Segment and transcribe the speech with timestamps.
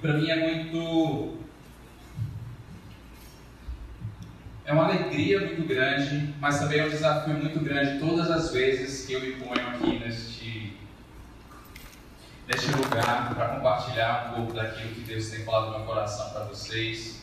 [0.00, 1.40] para mim é muito
[4.64, 9.04] é uma alegria muito grande, mas também é um desafio muito grande todas as vezes
[9.04, 10.76] que eu me ponho aqui neste,
[12.46, 16.44] neste lugar para compartilhar um pouco daquilo que Deus tem falado no meu coração para
[16.44, 17.20] vocês.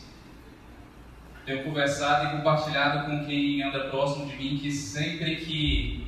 [1.46, 6.06] Tenho conversado e compartilhado com quem anda próximo de mim que sempre que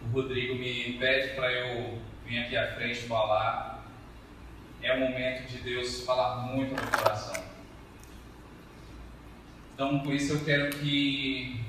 [0.00, 3.77] o Rodrigo me pede para eu vir aqui à frente falar,
[4.82, 7.42] é o momento de Deus falar muito no coração.
[9.74, 11.60] Então, por isso eu quero que,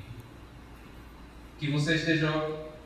[1.58, 2.30] que você esteja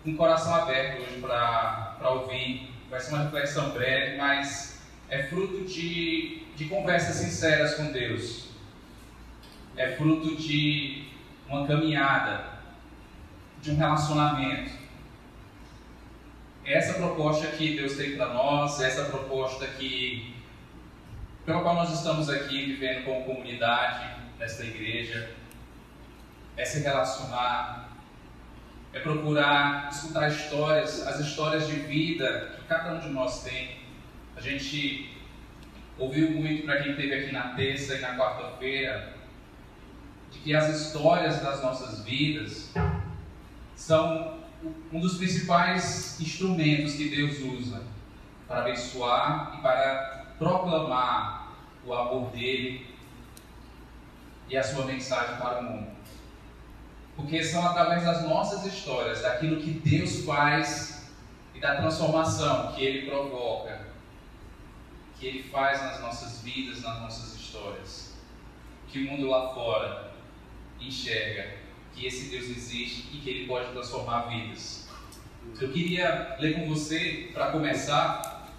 [0.02, 2.70] com o coração aberto hoje para ouvir.
[2.90, 8.50] Vai ser uma reflexão breve, mas é fruto de, de conversas sinceras com Deus.
[9.76, 11.08] É fruto de
[11.48, 12.58] uma caminhada,
[13.62, 14.83] de um relacionamento.
[16.64, 20.34] Essa proposta que Deus tem para nós, essa proposta que
[21.44, 25.30] pela qual nós estamos aqui vivendo como comunidade, nesta igreja
[26.56, 27.90] é se relacionar,
[28.94, 33.76] é procurar escutar histórias, as histórias de vida que cada um de nós tem.
[34.34, 35.14] A gente
[35.98, 39.12] ouviu muito para quem esteve aqui na terça e na quarta-feira,
[40.30, 42.72] de que as histórias das nossas vidas
[43.76, 44.43] são
[44.92, 47.82] um dos principais instrumentos que Deus usa
[48.46, 51.52] para abençoar e para proclamar
[51.84, 52.94] o amor dele
[54.48, 55.94] e a sua mensagem para o mundo.
[57.16, 61.08] Porque são através das nossas histórias, daquilo que Deus faz
[61.54, 63.86] e da transformação que Ele provoca,
[65.18, 68.14] que Ele faz nas nossas vidas, nas nossas histórias,
[68.88, 70.12] que o mundo lá fora
[70.80, 71.63] enxerga
[71.94, 74.88] que esse Deus existe e que Ele pode transformar vidas.
[75.60, 78.52] Eu queria ler com você, para começar,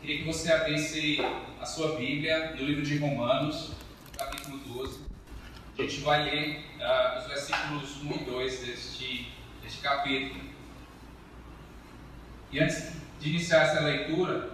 [0.00, 1.18] queria que você abrisse
[1.60, 3.72] a sua Bíblia no livro de Romanos,
[4.16, 5.00] capítulo 12.
[5.76, 9.32] A gente vai ler uh, os versículos 1 e 2 deste,
[9.62, 10.40] deste capítulo.
[12.52, 14.52] E antes de iniciar essa leitura,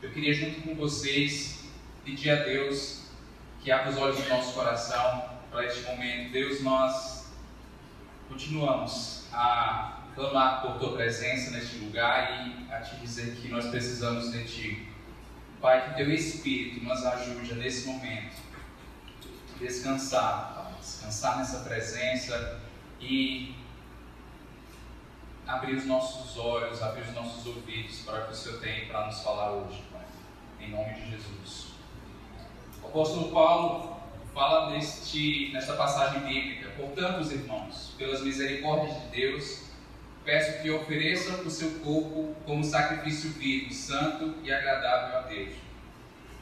[0.00, 1.64] eu queria, junto com vocês,
[2.04, 3.06] pedir a Deus
[3.62, 6.32] que abra os olhos do nosso coração para este momento.
[6.32, 7.32] Deus, nós
[8.28, 14.30] continuamos a clamar por tua presença neste lugar e a te dizer que nós precisamos
[14.32, 14.88] de ti.
[15.60, 18.50] Pai, que teu Espírito nos ajude nesse momento
[19.58, 22.60] descansar, Pai, descansar nessa presença
[22.98, 23.54] e
[25.46, 29.06] abrir os nossos olhos, abrir os nossos ouvidos para o que o Senhor tem para
[29.06, 30.06] nos falar hoje, Pai,
[30.60, 31.66] em nome de Jesus.
[32.82, 33.99] O apóstolo Paulo
[34.34, 39.64] fala neste, nesta passagem bíblica, portanto, os irmãos, pelas misericórdias de Deus,
[40.24, 45.54] peço que ofereçam o seu corpo como sacrifício vivo, santo e agradável a Deus.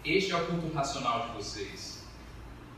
[0.04, 2.06] Este é o culto racional de vocês.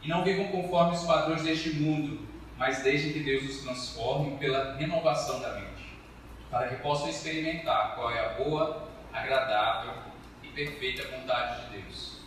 [0.02, 4.74] E não vivam conforme os padrões deste mundo, mas desde que Deus os transforme pela
[4.76, 5.98] renovação da mente,
[6.50, 9.94] para que possam experimentar qual é a boa, agradável
[10.42, 12.19] e perfeita vontade de Deus.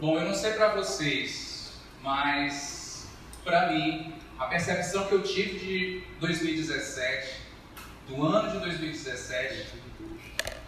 [0.00, 1.72] Bom, eu não sei para vocês,
[2.04, 3.08] mas
[3.42, 7.40] para mim, a percepção que eu tive de 2017,
[8.06, 9.66] do ano de 2017,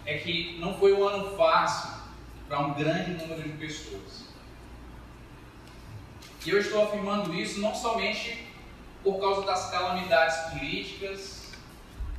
[0.04, 1.92] é que não foi um ano fácil
[2.48, 4.24] para um grande número de pessoas.
[6.44, 8.48] E eu estou afirmando isso não somente
[9.04, 11.52] por causa das calamidades políticas,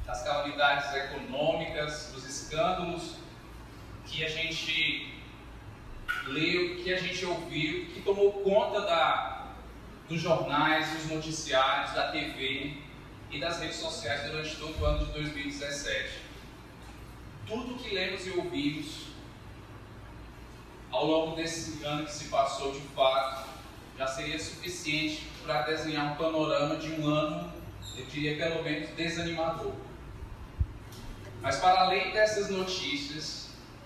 [0.05, 3.15] das calamidades econômicas, dos escândalos
[4.05, 5.20] que a gente
[6.27, 9.47] leu, que a gente ouviu, que tomou conta da,
[10.07, 12.77] dos jornais, dos noticiários, da TV
[13.29, 16.19] e das redes sociais durante todo o ano de 2017.
[17.47, 19.11] Tudo que lemos e ouvimos
[20.91, 23.49] ao longo desse ano que se passou de fato
[23.97, 27.51] já seria suficiente para desenhar um panorama de um ano,
[27.97, 29.73] eu diria pelo menos desanimador.
[31.41, 33.40] Mas para além dessas notícias,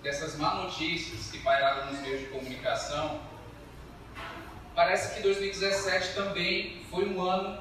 [0.06, 3.20] dessas má notícias que pairaram nos meios de comunicação,
[4.72, 7.60] parece que 2017 também foi um ano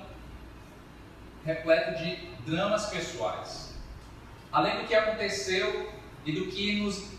[1.43, 3.73] repleto de dramas pessoais.
[4.51, 5.91] Além do que aconteceu
[6.23, 7.13] e do que nos,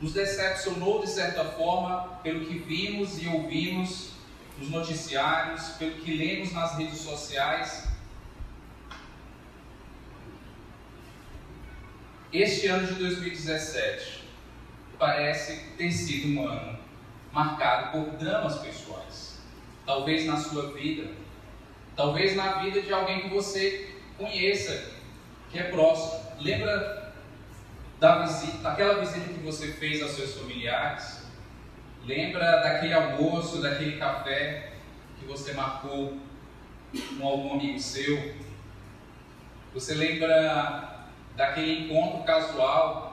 [0.00, 4.10] nos decepcionou de certa forma pelo que vimos e ouvimos
[4.58, 7.86] nos noticiários, pelo que lemos nas redes sociais.
[12.32, 14.22] Este ano de 2017
[15.02, 16.78] parece ter sido um ano
[17.32, 19.40] marcado por dramas pessoais.
[19.84, 21.10] Talvez na sua vida,
[21.96, 24.92] talvez na vida de alguém que você conheça,
[25.50, 26.22] que é próximo.
[26.38, 27.12] Lembra
[27.98, 31.26] da visita, daquela visita que você fez aos seus familiares?
[32.06, 34.74] Lembra daquele almoço, daquele café
[35.18, 36.16] que você marcou
[37.18, 38.36] com algum amigo seu?
[39.74, 43.11] Você lembra daquele encontro casual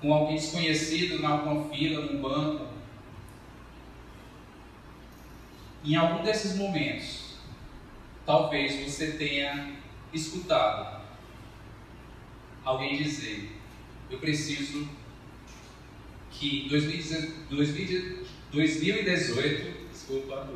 [0.00, 2.66] com alguém desconhecido na alguma fila, num banco?
[5.84, 7.36] Em algum desses momentos,
[8.24, 9.76] talvez você tenha
[10.12, 11.02] escutado
[12.64, 13.52] alguém dizer:
[14.10, 14.88] Eu preciso
[16.30, 16.68] que
[18.50, 20.48] 2018 desculpa,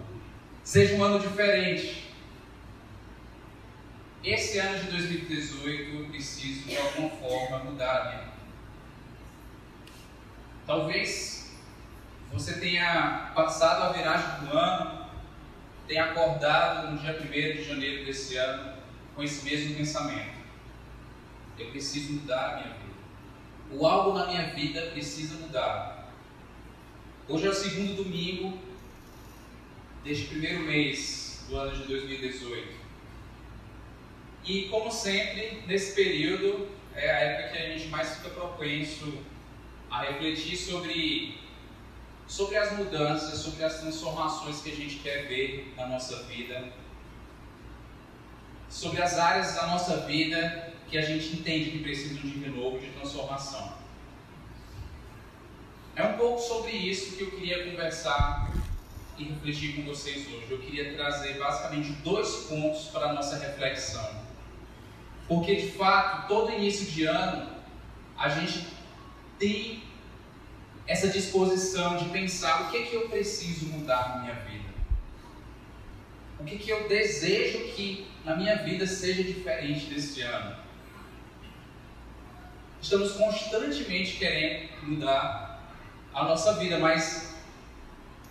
[0.62, 2.08] seja um ano diferente.
[4.22, 8.29] Esse ano de 2018 eu preciso de alguma forma mudar a minha.
[10.70, 11.50] Talvez
[12.32, 15.04] você tenha passado a viragem do ano,
[15.88, 17.26] tenha acordado no dia 1
[17.56, 18.74] de janeiro desse ano
[19.16, 20.38] com esse mesmo pensamento.
[21.58, 22.94] Eu preciso mudar a minha vida.
[23.72, 26.08] O algo na minha vida precisa mudar.
[27.28, 28.56] Hoje é o segundo domingo
[30.04, 32.76] deste primeiro mês do ano de 2018.
[34.44, 39.18] E como sempre, nesse período é a época que a gente mais fica propenso
[39.90, 41.38] a refletir sobre,
[42.26, 46.72] sobre as mudanças, sobre as transformações que a gente quer ver na nossa vida,
[48.68, 52.88] sobre as áreas da nossa vida que a gente entende que precisam de renovo, de
[52.90, 53.72] transformação.
[55.96, 58.50] É um pouco sobre isso que eu queria conversar
[59.18, 60.46] e refletir com vocês hoje.
[60.48, 64.08] Eu queria trazer basicamente dois pontos para a nossa reflexão.
[65.28, 67.50] Porque de fato, todo início de ano,
[68.16, 68.66] a gente
[69.40, 69.82] tem
[70.86, 74.70] essa disposição de pensar o que, é que eu preciso mudar na minha vida.
[76.38, 80.56] O que, é que eu desejo que na minha vida seja diferente deste ano.
[82.82, 85.62] Estamos constantemente querendo mudar
[86.12, 87.36] a nossa vida, mas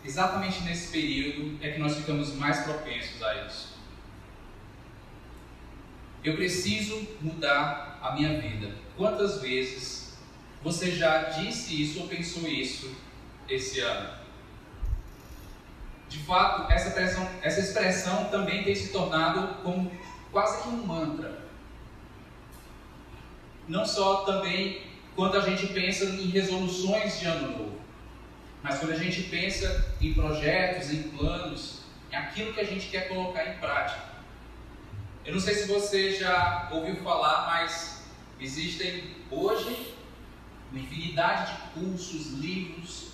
[0.03, 3.79] exatamente nesse período é que nós ficamos mais propensos a isso.
[6.23, 8.75] Eu preciso mudar a minha vida.
[8.97, 10.08] Quantas vezes
[10.63, 12.93] você já disse isso ou pensou isso
[13.47, 14.19] esse ano?
[16.07, 19.91] De fato, essa expressão, essa expressão também tem se tornado como
[20.31, 21.49] quase que um mantra
[23.69, 24.81] não só também
[25.15, 27.79] quando a gente pensa em resoluções de ano novo,
[28.63, 33.07] mas quando a gente pensa em projetos, em planos, em aquilo que a gente quer
[33.07, 34.09] colocar em prática.
[35.23, 38.05] Eu não sei se você já ouviu falar, mas
[38.39, 39.93] existem hoje
[40.71, 43.13] uma infinidade de cursos, livros,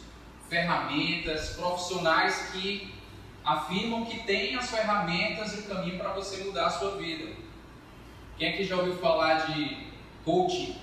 [0.50, 2.94] ferramentas, profissionais que
[3.44, 7.34] afirmam que têm as ferramentas e o caminho para você mudar a sua vida.
[8.38, 9.88] Quem aqui já ouviu falar de
[10.26, 10.76] coaching,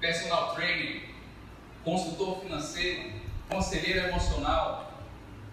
[0.00, 1.02] personal training,
[1.84, 3.12] consultor financeiro,
[3.48, 4.92] conselheiro emocional.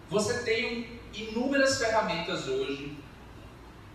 [0.09, 2.97] Você tem inúmeras ferramentas hoje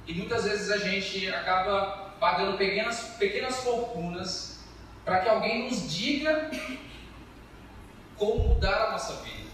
[0.06, 4.57] e muitas vezes a gente acaba pagando pequenas, pequenas fortunas
[5.08, 6.50] para que alguém nos diga
[8.18, 9.48] como mudar a nossa vida.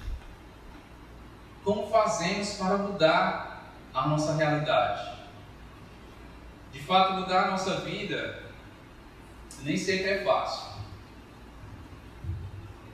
[1.63, 5.17] Como fazemos para mudar a nossa realidade.
[6.73, 8.43] De fato, mudar a nossa vida
[9.63, 10.75] nem sempre é fácil.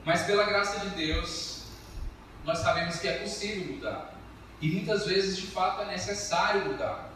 [0.05, 1.63] Mas pela graça de Deus,
[2.45, 4.13] nós sabemos que é possível mudar.
[4.61, 7.09] E muitas vezes, de fato, é necessário mudar.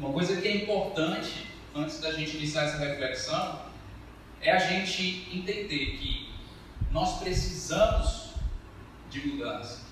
[0.00, 3.62] Uma coisa que é importante, antes da gente iniciar essa reflexão,
[4.40, 6.30] é a gente entender que
[6.90, 8.30] nós precisamos
[9.10, 9.82] de mudança.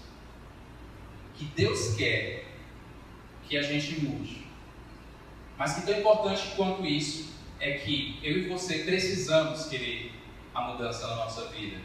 [1.35, 2.47] Que Deus quer
[3.49, 4.47] que a gente mude.
[5.57, 10.13] Mas que tão importante quanto isso é que eu e você precisamos querer
[10.55, 11.79] a mudança na nossa vida.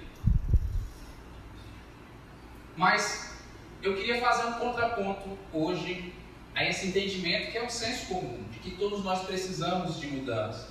[2.75, 3.36] Mas
[3.82, 6.14] eu queria fazer um contraponto hoje
[6.56, 10.70] a esse entendimento que é um senso comum, de que todos nós precisamos de mudança.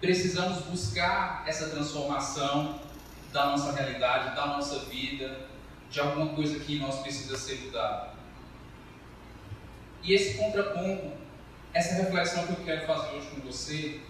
[0.00, 2.80] Precisamos buscar essa transformação
[3.32, 5.48] da nossa realidade, da nossa vida,
[5.90, 8.10] de alguma coisa que nós precisa ser mudada.
[10.04, 11.12] E esse contraponto,
[11.74, 14.00] essa reflexão que eu quero fazer hoje com você,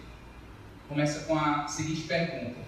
[0.87, 2.59] começa com a seguinte pergunta: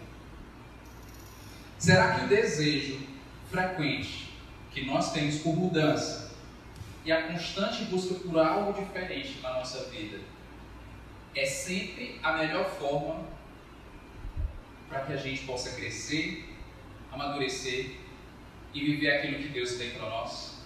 [1.78, 3.00] Será que o desejo
[3.52, 4.34] frequente
[4.72, 6.29] que nós temos por mudança
[7.06, 10.20] e a constante busca por algo diferente na nossa vida
[11.36, 13.24] é sempre a melhor forma
[14.90, 16.50] para que a gente possa crescer,
[17.12, 17.92] amadurecer
[18.74, 20.60] e viver aquilo que Deus tem para nós?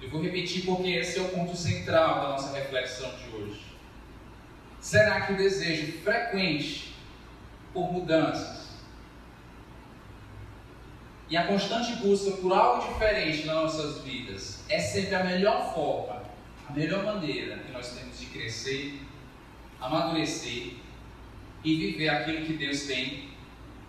[0.00, 3.62] Eu vou repetir porque esse é o ponto central da nossa reflexão de hoje.
[4.80, 6.92] Será que o desejo frequente
[7.72, 8.61] por mudanças
[11.32, 16.22] e a constante busca por algo diferente nas nossas vidas é sempre a melhor forma,
[16.68, 19.00] a melhor maneira que nós temos de crescer,
[19.80, 20.74] amadurecer
[21.64, 23.30] e viver aquilo que Deus tem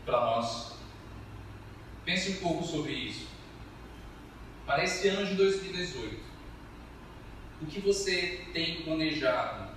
[0.06, 0.72] para nós?
[2.06, 3.28] Pense um pouco sobre isso.
[4.66, 6.22] Para esse ano de 2018,
[7.62, 9.74] o que você tem planejado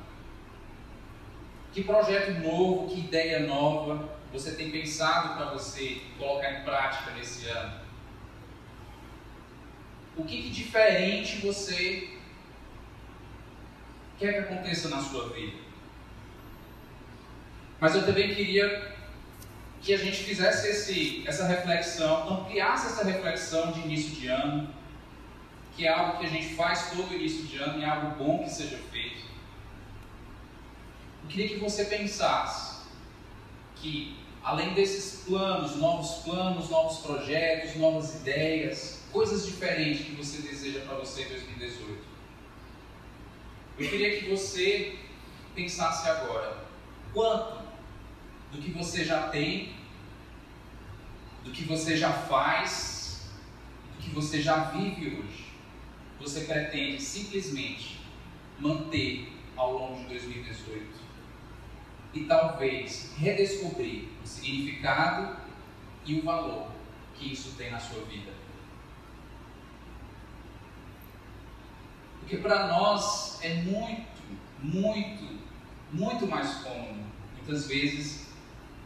[1.72, 7.46] que projeto novo, que ideia nova você tem pensado para você colocar em prática nesse
[7.46, 7.80] ano?
[10.14, 12.10] O que, que diferente você
[14.18, 15.56] quer que aconteça na sua vida?
[17.80, 18.94] Mas eu também queria
[19.80, 24.68] que a gente fizesse esse, essa reflexão, ampliasse essa reflexão de início de ano,
[25.74, 28.44] que é algo que a gente faz todo início de ano e é algo bom
[28.44, 29.24] que seja feito.
[31.22, 32.76] Eu queria que você pensasse
[33.76, 34.16] que,
[34.46, 40.94] além desses planos, novos planos, novos projetos, novas ideias, coisas diferentes que você deseja para
[40.94, 42.04] você em 2018,
[43.76, 45.00] eu queria que você
[45.52, 46.64] pensasse agora:
[47.12, 47.60] quanto
[48.52, 49.74] do que você já tem,
[51.42, 53.28] do que você já faz,
[53.96, 55.46] do que você já vive hoje,
[56.20, 57.98] você pretende simplesmente
[58.60, 61.05] manter ao longo de 2018?
[62.14, 65.36] E talvez redescobrir o significado
[66.04, 66.68] e o valor
[67.14, 68.32] que isso tem na sua vida.
[72.20, 74.22] Porque para nós é muito,
[74.60, 75.38] muito,
[75.92, 77.04] muito mais cômodo,
[77.36, 78.26] muitas vezes,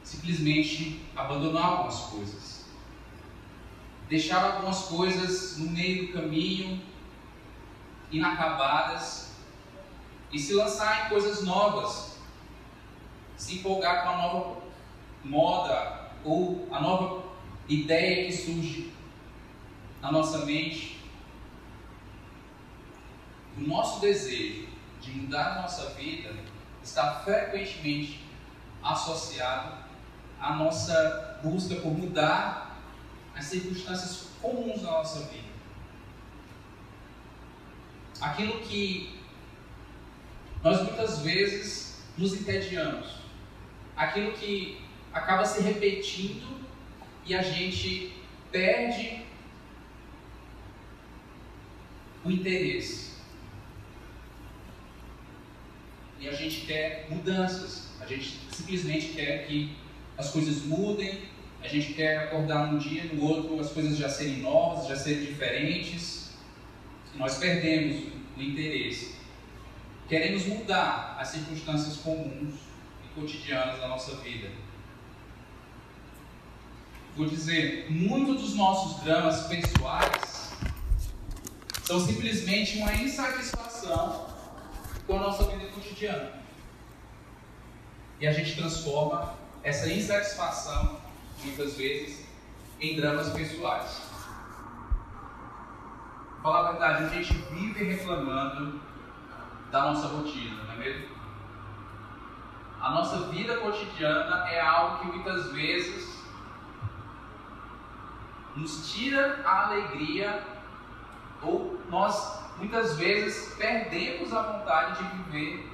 [0.02, 2.66] simplesmente abandonar algumas coisas.
[4.08, 6.82] Deixar algumas coisas no meio do caminho,
[8.10, 9.30] inacabadas,
[10.32, 12.09] e se lançar em coisas novas,
[13.40, 14.60] se empolgar com a nova
[15.24, 17.24] moda ou a nova
[17.66, 18.92] ideia que surge
[20.02, 21.00] na nossa mente.
[23.56, 24.68] O nosso desejo
[25.00, 26.34] de mudar a nossa vida
[26.82, 28.22] está frequentemente
[28.82, 29.74] associado
[30.38, 32.78] à nossa busca por mudar
[33.34, 35.48] as circunstâncias comuns da nossa vida.
[38.20, 39.18] Aquilo que
[40.62, 43.19] nós muitas vezes nos entediamos
[44.00, 44.80] aquilo que
[45.12, 46.58] acaba se repetindo
[47.26, 48.16] e a gente
[48.50, 49.22] perde
[52.24, 53.10] o interesse.
[56.18, 59.76] E a gente quer mudanças, a gente simplesmente quer que
[60.16, 61.24] as coisas mudem,
[61.62, 65.26] a gente quer acordar um dia, no outro as coisas já serem novas, já serem
[65.26, 66.30] diferentes.
[67.16, 69.14] Nós perdemos o interesse.
[70.08, 72.69] Queremos mudar as circunstâncias comuns
[73.14, 74.50] cotidianas da nossa vida.
[77.16, 80.52] Vou dizer, muitos dos nossos dramas pessoais
[81.84, 84.28] são simplesmente uma insatisfação
[85.06, 86.32] com a nossa vida cotidiana.
[88.20, 91.00] E a gente transforma essa insatisfação,
[91.42, 92.24] muitas vezes,
[92.80, 94.02] em dramas pessoais.
[96.42, 98.80] Falar a verdade, a gente vive reclamando
[99.70, 101.19] da nossa rotina, não é mesmo?
[102.80, 106.18] A nossa vida cotidiana é algo que muitas vezes
[108.56, 110.42] nos tira a alegria
[111.42, 115.70] ou nós muitas vezes perdemos a vontade de viver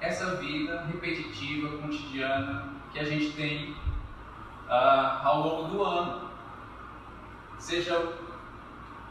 [0.00, 6.28] essa vida repetitiva, cotidiana que a gente tem uh, ao longo do ano.
[7.58, 8.16] Seja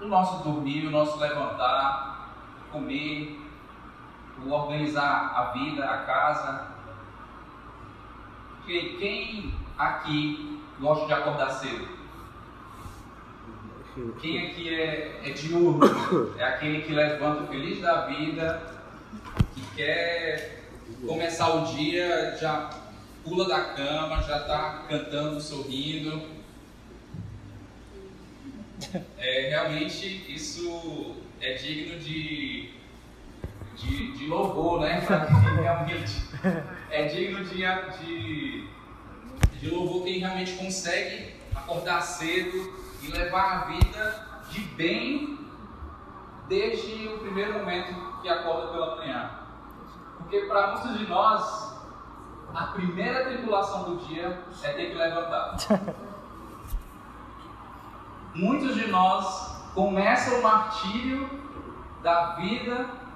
[0.02, 2.30] o nosso dormir, o nosso levantar,
[2.72, 3.38] comer,
[4.46, 6.77] organizar a vida, a casa,
[8.68, 11.98] quem, quem aqui gosta de acordar cedo?
[14.22, 16.36] Quem aqui é, é diurno?
[16.38, 18.62] É aquele que levanta feliz da vida,
[19.56, 20.66] que quer
[21.08, 22.70] começar o dia, já
[23.24, 26.22] pula da cama, já está cantando, sorrindo.
[29.18, 32.70] É, realmente isso é digno de,
[33.78, 35.00] de, de louvor, né?
[35.62, 36.28] realmente
[36.90, 37.58] é digno de,
[38.00, 38.70] de,
[39.60, 45.40] de louvor quem realmente consegue acordar cedo e levar a vida de bem
[46.48, 49.32] desde o primeiro momento que acorda pela manhã.
[50.18, 51.78] Porque para muitos de nós,
[52.54, 55.58] a primeira tribulação do dia é ter que levantar.
[58.34, 61.30] muitos de nós começam o martírio
[62.02, 63.07] da vida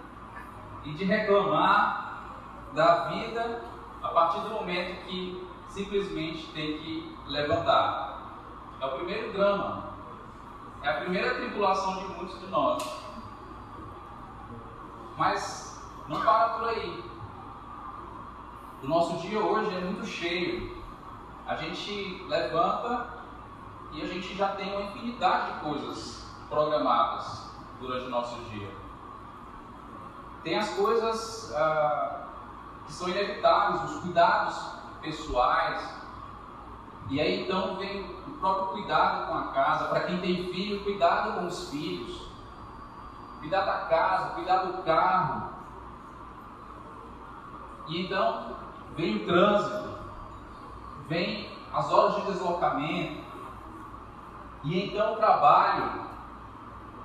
[0.84, 2.24] e de reclamar
[2.74, 3.64] da vida
[4.02, 8.12] a partir do momento que simplesmente tem que levantar.
[8.80, 9.92] É o primeiro drama.
[10.82, 12.84] É a primeira tribulação de muitos de nós.
[15.18, 17.04] Mas não para por aí.
[18.82, 20.82] O nosso dia hoje é muito cheio.
[21.48, 23.22] A gente levanta
[23.92, 28.81] e a gente já tem uma infinidade de coisas programadas durante o nosso dia.
[30.44, 32.26] Tem as coisas ah,
[32.86, 34.58] que são inevitáveis, os cuidados
[35.02, 36.02] pessoais.
[37.10, 39.86] E aí então vem o próprio cuidado com a casa.
[39.86, 42.28] Para quem tem filho, cuidado com os filhos.
[43.40, 45.52] Cuidar da casa, cuidar do carro.
[47.88, 48.56] E então
[48.96, 49.90] vem o trânsito,
[51.08, 53.22] vem as horas de deslocamento,
[54.64, 56.02] e então o trabalho,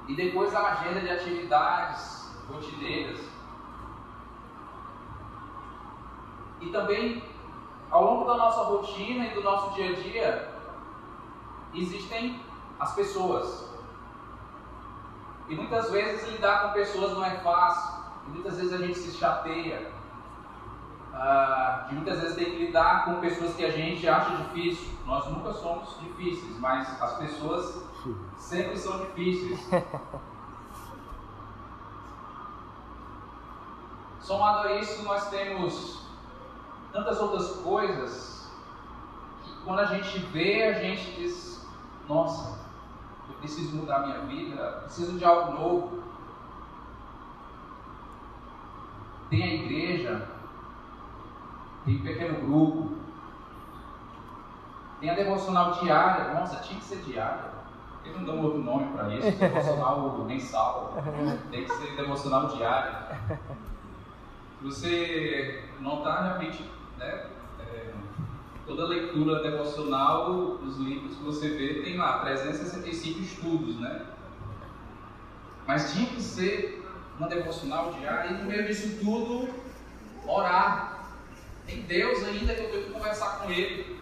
[0.08, 3.20] e depois a agenda de atividades rotineiras.
[6.60, 7.22] E também,
[7.90, 10.52] ao longo da nossa rotina e do nosso dia a dia,
[11.74, 12.40] existem
[12.80, 13.70] as pessoas.
[15.48, 18.04] E muitas vezes lidar com pessoas não é fácil.
[18.26, 19.94] E muitas vezes a gente se chateia.
[21.12, 24.92] Uh, de muitas vezes ter que lidar com pessoas que a gente acha difícil.
[25.06, 27.82] Nós nunca somos difíceis, mas as pessoas
[28.36, 29.66] sempre são difíceis.
[34.26, 36.00] Somado a isso, nós temos
[36.92, 38.50] tantas outras coisas
[39.44, 41.64] que quando a gente vê, a gente diz:
[42.08, 42.58] Nossa,
[43.28, 46.02] eu preciso mudar minha vida, preciso de algo novo.
[49.30, 50.28] Tem a igreja,
[51.84, 52.96] tem um pequeno grupo,
[54.98, 56.34] tem a devocional diária.
[56.34, 57.54] Nossa, tinha que ser diária.
[58.04, 60.94] Eles não dão outro nome para isso, devocional mensal.
[61.52, 63.20] Tem que ser devocional diária.
[64.66, 66.60] Você não está realmente
[66.98, 67.26] né?
[67.60, 67.92] É,
[68.66, 74.06] toda leitura devocional, os livros que você vê, tem lá 365 estudos, né?
[75.68, 76.84] Mas tinha que ser
[77.16, 79.48] uma devocional diária e no meio disso tudo,
[80.26, 81.14] orar.
[81.64, 84.00] Tem Deus ainda que eu tenho que conversar com Ele.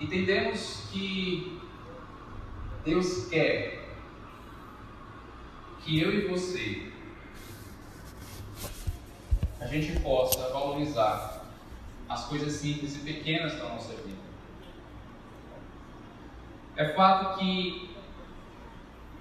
[0.00, 1.60] Entendemos que
[2.84, 3.88] Deus quer
[5.78, 6.93] que eu e você
[9.64, 11.42] a gente possa valorizar
[12.06, 14.22] as coisas simples e pequenas da nossa vida.
[16.76, 17.96] É fato que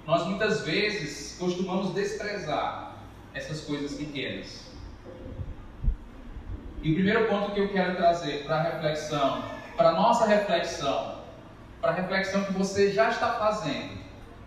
[0.06, 2.98] nós muitas vezes costumamos desprezar
[3.34, 4.70] essas coisas pequenas.
[6.82, 9.44] E o primeiro ponto que eu quero trazer para a reflexão,
[9.78, 11.20] para a nossa reflexão,
[11.80, 14.04] para a reflexão que você já está fazendo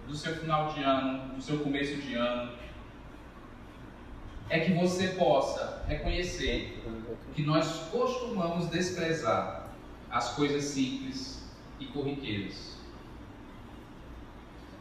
[0.07, 2.53] do seu final de ano, do seu começo de ano,
[4.49, 6.83] é que você possa reconhecer
[7.35, 9.69] que nós costumamos desprezar
[10.11, 11.45] as coisas simples
[11.81, 12.77] e corriqueiras.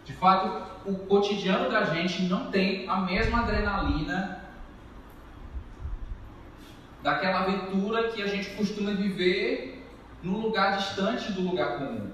[0.06, 4.43] De fato, o cotidiano da gente não tem a mesma adrenalina
[7.01, 9.84] daquela aventura que a gente costuma viver
[10.21, 12.12] num lugar distante do lugar comum,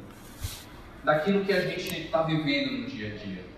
[1.04, 3.51] daquilo que a gente está vivendo no dia a dia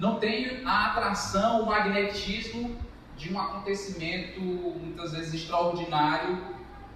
[0.00, 2.74] não tem a atração, o magnetismo
[3.18, 6.38] de um acontecimento muitas vezes extraordinário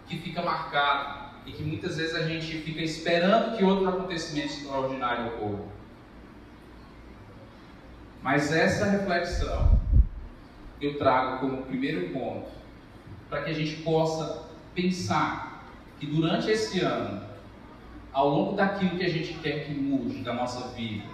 [0.07, 5.35] que fica marcado e que muitas vezes a gente fica esperando que outro acontecimento extraordinário
[5.35, 5.65] ocorra.
[8.23, 9.79] Mas essa reflexão
[10.81, 12.49] eu trago como primeiro ponto
[13.29, 15.63] para que a gente possa pensar
[16.01, 17.23] que durante esse ano,
[18.15, 21.14] ao longo daquilo que a gente quer que mude da nossa vida,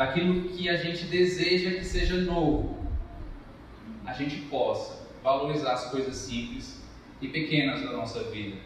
[0.00, 2.74] daquilo que a gente deseja que seja novo,
[4.06, 6.82] a gente possa valorizar as coisas simples
[7.20, 8.56] e pequenas da nossa vida.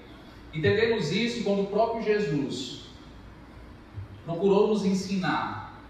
[0.53, 2.85] Entendemos isso quando o próprio Jesus
[4.25, 5.83] procurou nos ensinar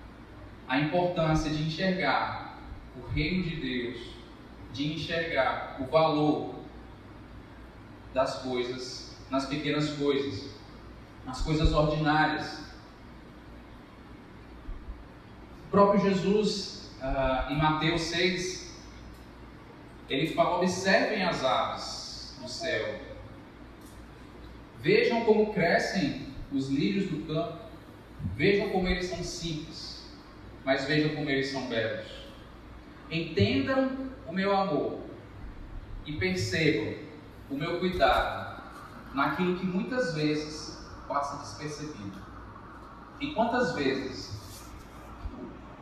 [0.66, 2.58] a importância de enxergar
[2.96, 4.00] o reino de Deus,
[4.72, 6.54] de enxergar o valor
[8.14, 10.48] das coisas, nas pequenas coisas,
[11.26, 12.64] nas coisas ordinárias,
[15.74, 18.72] próprio Jesus, uh, em Mateus 6,
[20.08, 23.00] ele fala: observem as aves do céu,
[24.80, 27.64] vejam como crescem os lírios do campo,
[28.36, 30.02] Vejam como eles são simples,
[30.64, 32.06] mas vejam como eles são belos.
[33.10, 35.00] Entendam o meu amor
[36.06, 36.94] e percebam
[37.50, 38.62] o meu cuidado
[39.14, 42.18] naquilo que muitas vezes passa despercebido.
[43.20, 44.32] E quantas vezes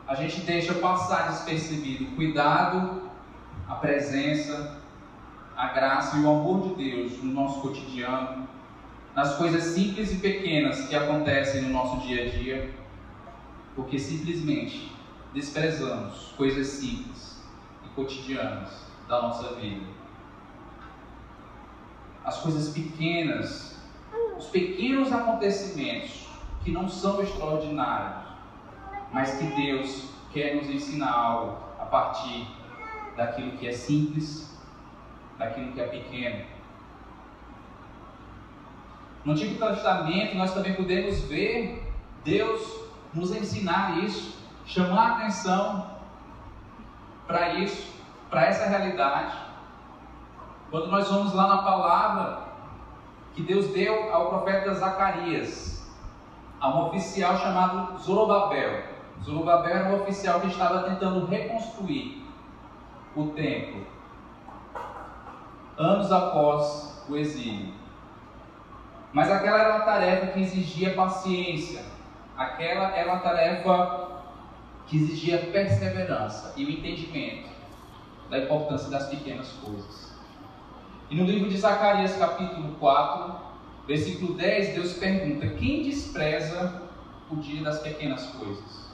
[0.07, 3.03] a gente deixa passar despercebido o cuidado,
[3.67, 4.77] a presença,
[5.55, 8.47] a graça e o amor de Deus no nosso cotidiano,
[9.15, 12.73] nas coisas simples e pequenas que acontecem no nosso dia a dia,
[13.75, 14.91] porque simplesmente
[15.33, 17.41] desprezamos coisas simples
[17.85, 18.69] e cotidianas
[19.07, 19.85] da nossa vida.
[22.25, 23.77] As coisas pequenas,
[24.37, 26.27] os pequenos acontecimentos
[26.63, 28.22] que não são extraordinários,
[29.13, 32.47] mas que Deus quer nos ensinar algo a partir
[33.15, 34.59] daquilo que é simples,
[35.37, 36.45] daquilo que é pequeno.
[39.23, 41.93] No Antigo Testamento, nós também podemos ver
[42.25, 45.91] Deus nos ensinar isso, chamar a atenção
[47.27, 47.93] para isso,
[48.29, 49.37] para essa realidade.
[50.71, 52.43] Quando nós vamos lá na palavra
[53.35, 55.73] que Deus deu ao profeta Zacarias,
[56.59, 58.92] a um oficial chamado Zorobabel.
[59.23, 62.21] Zorobabel era um oficial que estava tentando reconstruir
[63.15, 63.85] o templo,
[65.77, 67.73] anos após o exílio.
[69.13, 71.85] Mas aquela era uma tarefa que exigia paciência,
[72.35, 74.23] aquela era uma tarefa
[74.87, 77.49] que exigia perseverança e o entendimento
[78.29, 80.11] da importância das pequenas coisas.
[81.09, 83.35] E no livro de Zacarias, capítulo 4,
[83.87, 86.81] versículo 10, Deus pergunta: Quem despreza
[87.29, 88.92] o dia das pequenas coisas?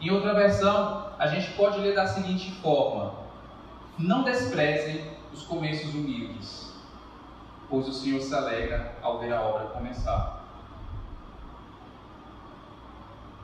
[0.00, 3.14] Em outra versão, a gente pode ler da seguinte forma:
[3.98, 6.72] Não desprezem os começos humildes,
[7.68, 10.44] pois o Senhor se alegra ao ver a obra começar.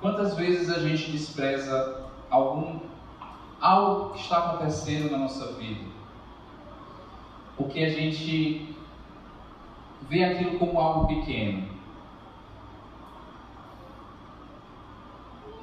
[0.01, 2.81] Quantas vezes a gente despreza algum
[3.61, 5.95] algo que está acontecendo na nossa vida?
[7.57, 8.75] porque a gente
[10.09, 11.74] vê aquilo como algo pequeno.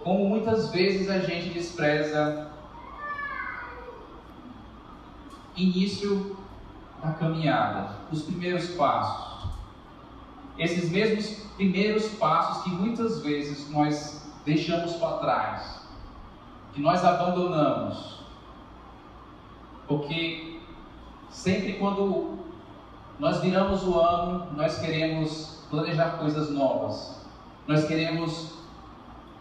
[0.03, 2.49] Como muitas vezes a gente despreza
[5.55, 6.37] início
[7.03, 9.49] da caminhada, os primeiros passos.
[10.57, 15.81] Esses mesmos primeiros passos que muitas vezes nós deixamos para trás,
[16.73, 18.21] que nós abandonamos,
[19.87, 20.51] porque
[21.31, 22.39] Sempre quando
[23.17, 27.25] nós viramos o ano, nós queremos planejar coisas novas,
[27.65, 28.60] nós queremos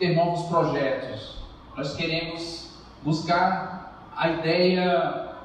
[0.01, 1.37] ter novos projetos,
[1.77, 2.71] nós queremos
[3.03, 5.37] buscar a ideia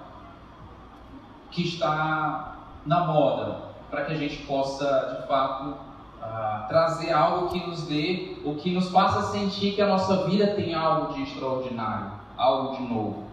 [1.51, 7.67] que está na moda, para que a gente possa de fato uh, trazer algo que
[7.67, 12.13] nos dê, o que nos faça sentir que a nossa vida tem algo de extraordinário,
[12.37, 13.25] algo de novo.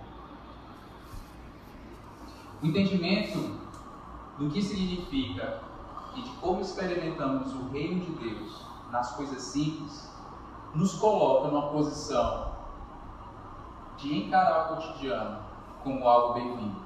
[2.60, 3.58] O entendimento
[4.38, 5.60] do que significa
[6.16, 10.11] e de como experimentamos o reino de Deus nas coisas simples
[10.74, 12.52] nos coloca numa posição
[13.98, 15.38] de encarar o cotidiano
[15.82, 16.76] como algo bem-vindo.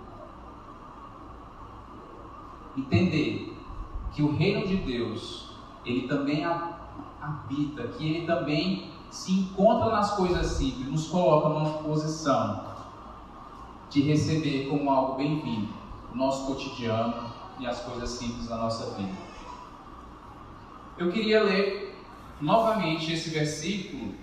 [2.77, 3.57] Entender
[4.13, 5.51] que o reino de Deus,
[5.85, 12.65] ele também habita, que ele também se encontra nas coisas simples, nos coloca numa posição
[13.89, 15.73] de receber como algo bem-vindo
[16.13, 19.17] o nosso cotidiano e as coisas simples da nossa vida.
[20.99, 21.86] Eu queria ler
[22.41, 24.15] novamente esse versículo,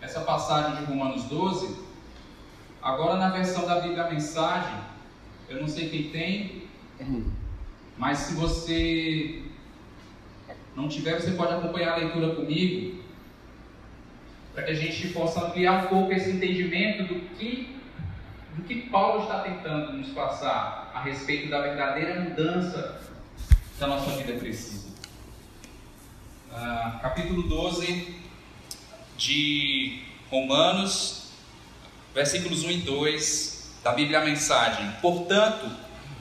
[0.00, 1.76] essa passagem de Romanos 12,
[2.82, 4.78] agora na versão da Bíblia Mensagem.
[5.48, 6.68] Eu não sei quem tem,
[7.98, 9.42] mas se você
[10.76, 13.02] não tiver, você pode acompanhar a leitura comigo,
[14.54, 17.76] para que a gente possa ampliar um pouco esse entendimento do que
[18.56, 23.00] do que Paulo está tentando nos passar a respeito da verdadeira mudança
[23.78, 24.89] que a nossa vida precisa.
[26.52, 28.12] Ah, capítulo 12
[29.16, 31.28] de Romanos,
[32.12, 34.90] versículos 1 e 2 da Bíblia Mensagem.
[35.00, 35.70] Portanto,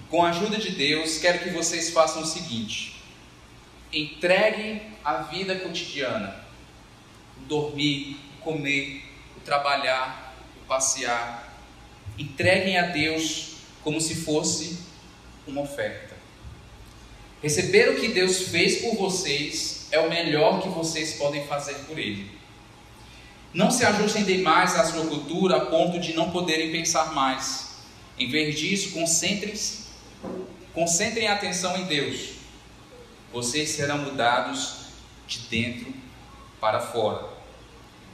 [0.07, 3.01] com a ajuda de Deus, quero que vocês façam o seguinte:
[3.91, 6.45] entreguem a vida cotidiana,
[7.47, 9.03] dormir, comer,
[9.43, 10.35] trabalhar,
[10.67, 11.57] passear,
[12.19, 14.77] entreguem a Deus como se fosse
[15.47, 16.15] uma oferta.
[17.41, 21.97] Receber o que Deus fez por vocês é o melhor que vocês podem fazer por
[21.97, 22.29] Ele.
[23.53, 27.69] Não se ajustem demais à sua cultura a ponto de não poderem pensar mais.
[28.17, 29.85] Em vez disso, concentrem-se,
[30.73, 32.33] concentrem a atenção em Deus.
[33.33, 34.87] Vocês serão mudados
[35.27, 35.93] de dentro
[36.59, 37.27] para fora.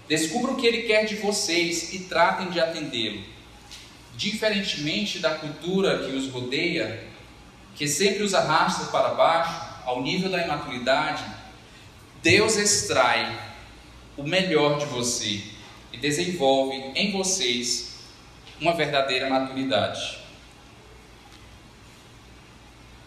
[0.07, 3.21] Descubram o que ele quer de vocês e tratem de atendê-lo.
[4.15, 7.07] Diferentemente da cultura que os rodeia,
[7.75, 11.23] que sempre os arrasta para baixo, ao nível da imaturidade,
[12.25, 13.39] Deus extrai
[14.17, 15.43] o melhor de você
[15.93, 17.97] e desenvolve em vocês
[18.59, 20.17] uma verdadeira maturidade.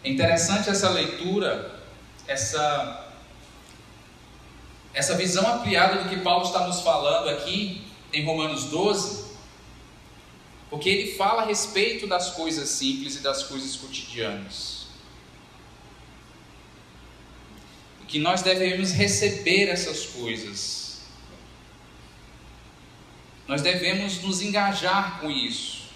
[0.05, 1.83] É interessante essa leitura,
[2.25, 3.13] essa
[4.93, 9.35] essa visão ampliada do que Paulo está nos falando aqui em Romanos 12,
[10.69, 14.78] porque ele fala a respeito das coisas simples e das coisas cotidianas.
[18.09, 21.01] Que nós devemos receber essas coisas.
[23.47, 25.89] Nós devemos nos engajar com isso.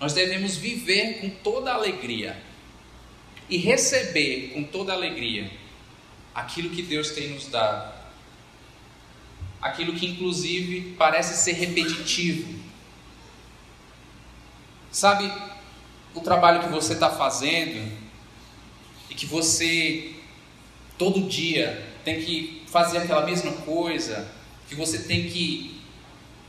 [0.00, 2.40] Nós devemos viver com toda alegria
[3.50, 5.50] e receber com toda alegria
[6.34, 7.96] aquilo que Deus tem nos dado.
[9.60, 12.58] Aquilo que inclusive parece ser repetitivo.
[14.90, 15.32] Sabe
[16.14, 17.92] o trabalho que você está fazendo
[19.10, 20.14] e que você
[20.98, 24.28] todo dia tem que fazer aquela mesma coisa,
[24.68, 25.80] que você tem que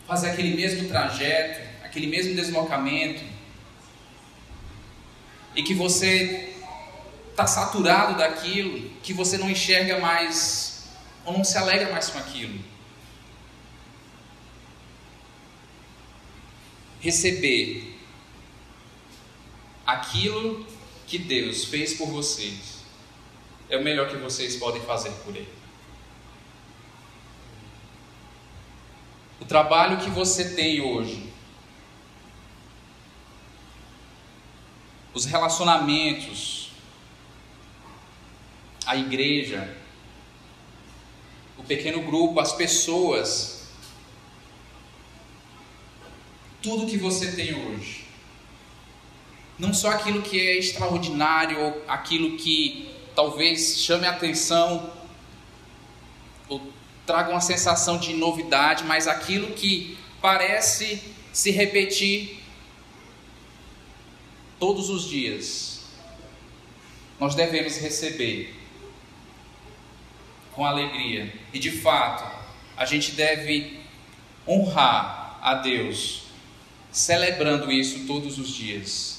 [0.08, 3.24] fazer aquele mesmo trajeto, aquele mesmo deslocamento,
[5.56, 6.56] e que você
[7.30, 10.90] está saturado daquilo, que você não enxerga mais,
[11.24, 12.60] ou não se alegra mais com aquilo.
[17.00, 17.98] Receber
[19.86, 20.68] aquilo
[21.08, 22.79] que Deus fez por vocês
[23.70, 25.48] é o melhor que vocês podem fazer por Ele.
[29.40, 31.32] O trabalho que você tem hoje,
[35.14, 36.72] os relacionamentos,
[38.86, 39.78] a igreja,
[41.58, 43.68] o pequeno grupo, as pessoas,
[46.62, 48.06] tudo que você tem hoje.
[49.58, 52.89] Não só aquilo que é extraordinário, aquilo que
[53.20, 54.94] talvez chame a atenção
[56.48, 56.72] ou
[57.06, 61.04] traga uma sensação de novidade, mas aquilo que parece
[61.34, 62.42] se repetir
[64.58, 65.82] todos os dias,
[67.20, 68.56] nós devemos receber
[70.54, 71.34] com alegria.
[71.52, 72.24] E de fato,
[72.78, 73.82] a gente deve
[74.48, 76.24] honrar a Deus,
[76.90, 79.19] celebrando isso todos os dias,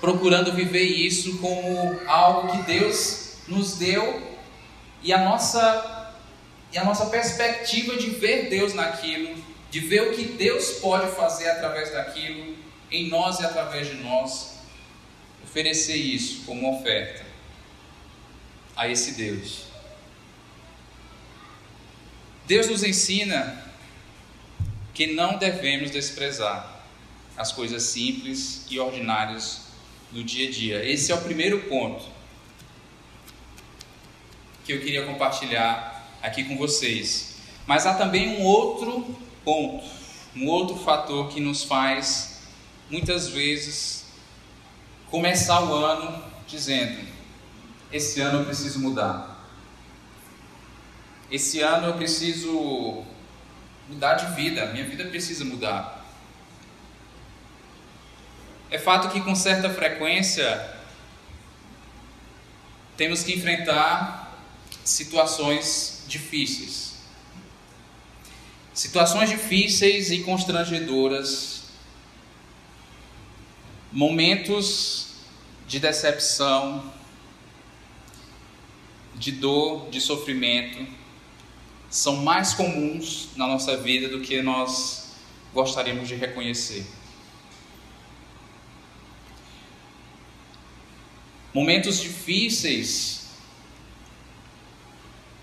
[0.00, 4.36] procurando viver isso como algo que Deus nos deu
[5.02, 5.96] e a nossa
[6.70, 11.48] e a nossa perspectiva de ver Deus naquilo, de ver o que Deus pode fazer
[11.48, 12.56] através daquilo,
[12.90, 14.58] em nós e através de nós,
[15.42, 17.24] oferecer isso como oferta
[18.76, 19.64] a esse Deus.
[22.46, 23.64] Deus nos ensina
[24.92, 26.82] que não devemos desprezar
[27.36, 29.67] as coisas simples e ordinárias
[30.10, 30.84] do dia a dia.
[30.84, 32.04] Esse é o primeiro ponto
[34.64, 37.36] que eu queria compartilhar aqui com vocês.
[37.66, 39.84] Mas há também um outro ponto,
[40.36, 42.40] um outro fator que nos faz
[42.90, 44.06] muitas vezes
[45.10, 47.06] começar o ano dizendo:
[47.92, 49.36] esse ano eu preciso mudar.
[51.30, 53.04] Esse ano eu preciso
[53.88, 55.97] mudar de vida, minha vida precisa mudar.
[58.70, 60.76] É fato que com certa frequência
[62.96, 64.38] temos que enfrentar
[64.84, 66.98] situações difíceis.
[68.74, 71.62] Situações difíceis e constrangedoras.
[73.90, 75.08] Momentos
[75.66, 76.92] de decepção,
[79.14, 80.86] de dor, de sofrimento
[81.90, 85.14] são mais comuns na nossa vida do que nós
[85.54, 86.84] gostaríamos de reconhecer.
[91.52, 93.28] Momentos difíceis,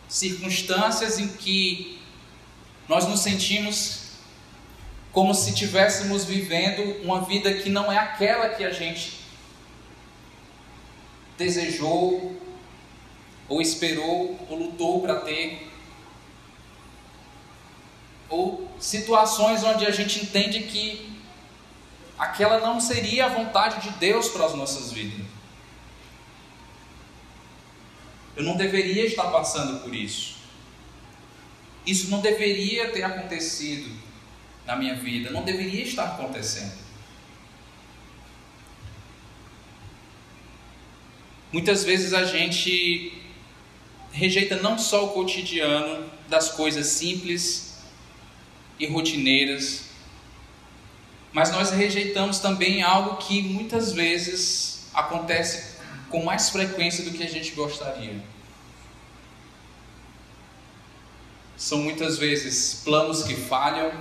[0.07, 1.99] circunstâncias em que
[2.87, 4.05] nós nos sentimos
[5.11, 9.19] como se estivéssemos vivendo uma vida que não é aquela que a gente
[11.37, 12.39] desejou,
[13.47, 15.71] ou esperou, ou lutou para ter
[18.29, 21.15] ou situações onde a gente entende que
[22.17, 25.24] aquela não seria a vontade de Deus para as nossas vidas.
[28.35, 30.35] Eu não deveria estar passando por isso.
[31.85, 33.89] Isso não deveria ter acontecido
[34.65, 36.73] na minha vida, não deveria estar acontecendo.
[41.51, 43.13] Muitas vezes a gente
[44.11, 47.77] rejeita não só o cotidiano das coisas simples
[48.79, 49.85] e rotineiras,
[51.31, 55.74] mas nós rejeitamos também algo que muitas vezes acontece
[56.09, 58.19] com mais frequência do que a gente gostaria.
[61.57, 63.91] São muitas vezes planos que falham,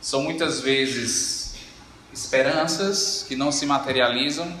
[0.00, 1.54] são muitas vezes
[2.12, 4.58] esperanças que não se materializam,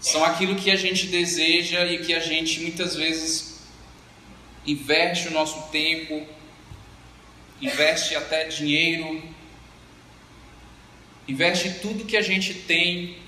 [0.00, 3.60] são aquilo que a gente deseja e que a gente muitas vezes
[4.66, 6.26] investe o nosso tempo,
[7.60, 9.22] investe até dinheiro,
[11.26, 13.18] investe tudo que a gente tem,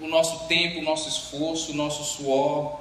[0.00, 2.80] o nosso tempo, o nosso esforço, o nosso suor.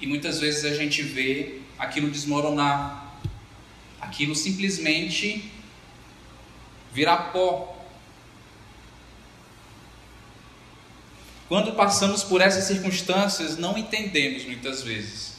[0.00, 3.08] E muitas vezes a gente vê aquilo desmoronar
[4.00, 5.50] aquilo simplesmente
[6.92, 7.76] virar pó.
[11.48, 15.36] Quando passamos por essas circunstâncias, não entendemos muitas vezes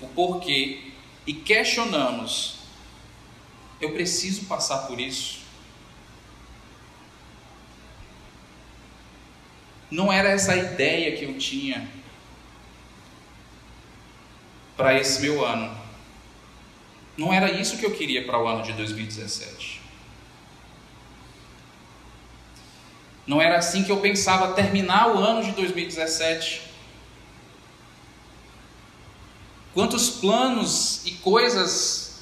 [0.00, 0.92] o porquê
[1.26, 2.56] e questionamos:
[3.80, 5.45] eu preciso passar por isso?
[9.90, 11.88] Não era essa a ideia que eu tinha
[14.76, 15.76] para esse meu ano.
[17.16, 19.80] Não era isso que eu queria para o ano de 2017.
[23.26, 26.62] Não era assim que eu pensava terminar o ano de 2017.
[29.72, 32.20] Quantos planos e coisas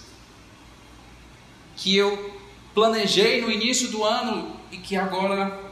[1.76, 2.40] que eu
[2.72, 5.63] planejei no início do ano e que agora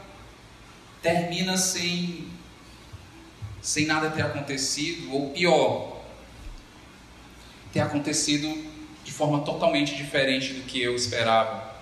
[1.02, 2.30] termina sem
[3.60, 6.02] sem nada ter acontecido ou pior,
[7.72, 8.72] ter acontecido
[9.04, 11.72] de forma totalmente diferente do que eu esperava.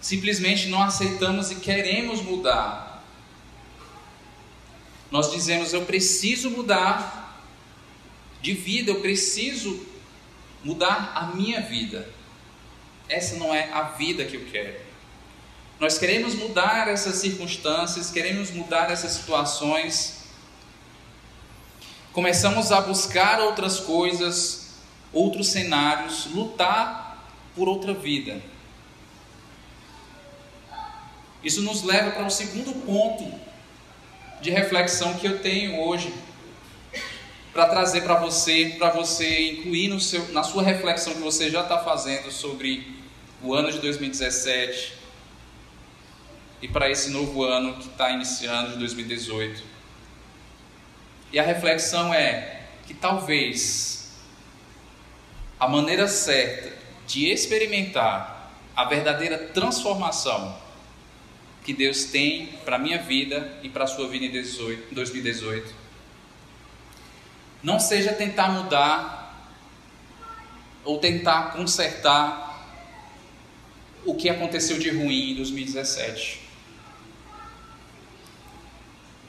[0.00, 3.02] Simplesmente não aceitamos e queremos mudar.
[5.10, 7.42] Nós dizemos: eu preciso mudar
[8.42, 9.84] de vida, eu preciso
[10.62, 12.08] mudar a minha vida.
[13.08, 14.85] Essa não é a vida que eu quero.
[15.78, 20.24] Nós queremos mudar essas circunstâncias, queremos mudar essas situações,
[22.14, 24.70] começamos a buscar outras coisas,
[25.12, 28.40] outros cenários, lutar por outra vida.
[31.44, 33.30] Isso nos leva para o segundo ponto
[34.40, 36.12] de reflexão que eu tenho hoje
[37.52, 41.78] para trazer para você, para você incluir seu, na sua reflexão que você já está
[41.78, 42.96] fazendo sobre
[43.42, 45.05] o ano de 2017
[46.60, 49.62] e para esse novo ano que está iniciando de 2018.
[51.32, 54.12] E a reflexão é que talvez
[55.58, 56.72] a maneira certa
[57.06, 60.56] de experimentar a verdadeira transformação
[61.64, 64.30] que Deus tem para a minha vida e para a sua vida em
[64.92, 65.86] 2018
[67.62, 69.50] não seja tentar mudar
[70.84, 72.46] ou tentar consertar
[74.04, 76.45] o que aconteceu de ruim em 2017.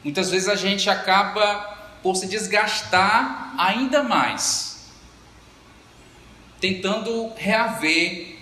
[0.07, 4.89] Muitas vezes a gente acaba por se desgastar ainda mais,
[6.61, 8.37] tentando reaver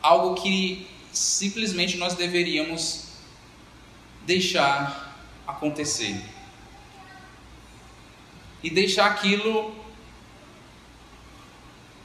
[0.00, 3.08] algo que simplesmente nós deveríamos
[4.24, 5.12] deixar
[5.44, 6.24] acontecer.
[8.62, 9.74] E deixar aquilo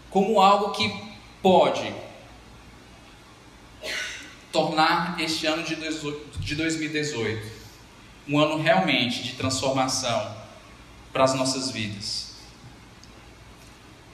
[0.10, 0.92] como algo que
[1.44, 1.94] pode
[4.52, 7.57] tornar este ano de 2018
[8.28, 10.36] um ano realmente de transformação
[11.14, 12.36] para as nossas vidas.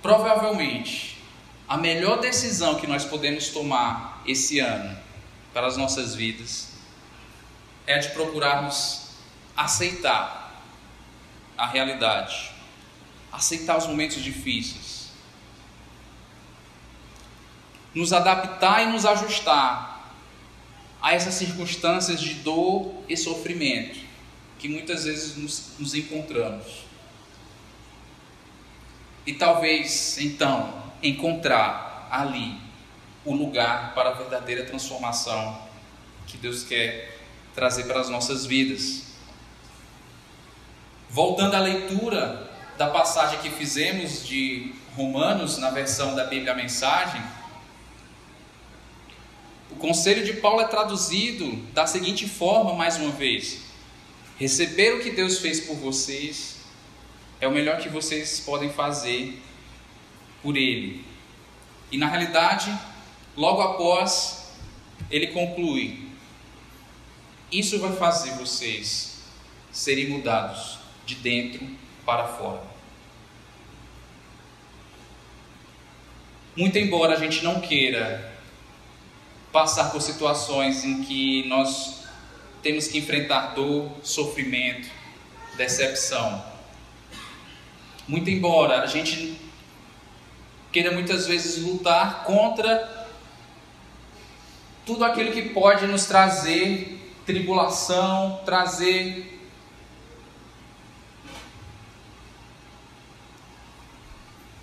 [0.02, 1.18] Provavelmente,
[1.68, 4.98] a melhor decisão que nós podemos tomar esse ano
[5.54, 6.70] para as nossas vidas
[7.88, 9.10] é de procurarmos
[9.56, 10.62] aceitar
[11.58, 12.52] a realidade,
[13.32, 15.10] aceitar os momentos difíceis,
[17.94, 20.12] nos adaptar e nos ajustar
[21.02, 24.03] a essas circunstâncias de dor e sofrimento
[24.64, 26.86] que muitas vezes nos, nos encontramos.
[29.26, 32.58] E talvez então encontrar ali
[33.26, 35.62] o lugar para a verdadeira transformação
[36.26, 37.20] que Deus quer
[37.54, 39.04] trazer para as nossas vidas.
[41.10, 47.22] Voltando à leitura da passagem que fizemos de Romanos, na versão da Bíblia Mensagem,
[49.72, 53.73] o conselho de Paulo é traduzido da seguinte forma, mais uma vez:
[54.44, 56.58] Receber o que Deus fez por vocês
[57.40, 59.42] é o melhor que vocês podem fazer
[60.42, 61.06] por Ele.
[61.90, 62.78] E na realidade,
[63.38, 64.52] logo após,
[65.10, 66.10] ele conclui:
[67.50, 69.22] isso vai fazer vocês
[69.72, 71.66] serem mudados de dentro
[72.06, 72.64] para fora.
[76.58, 78.38] Muito embora a gente não queira
[79.54, 82.03] passar por situações em que nós
[82.64, 84.90] temos que enfrentar dor, sofrimento,
[85.58, 86.44] decepção.
[88.08, 89.38] Muito embora a gente
[90.72, 93.08] queira muitas vezes lutar contra
[94.86, 99.42] tudo aquilo que pode nos trazer tribulação, trazer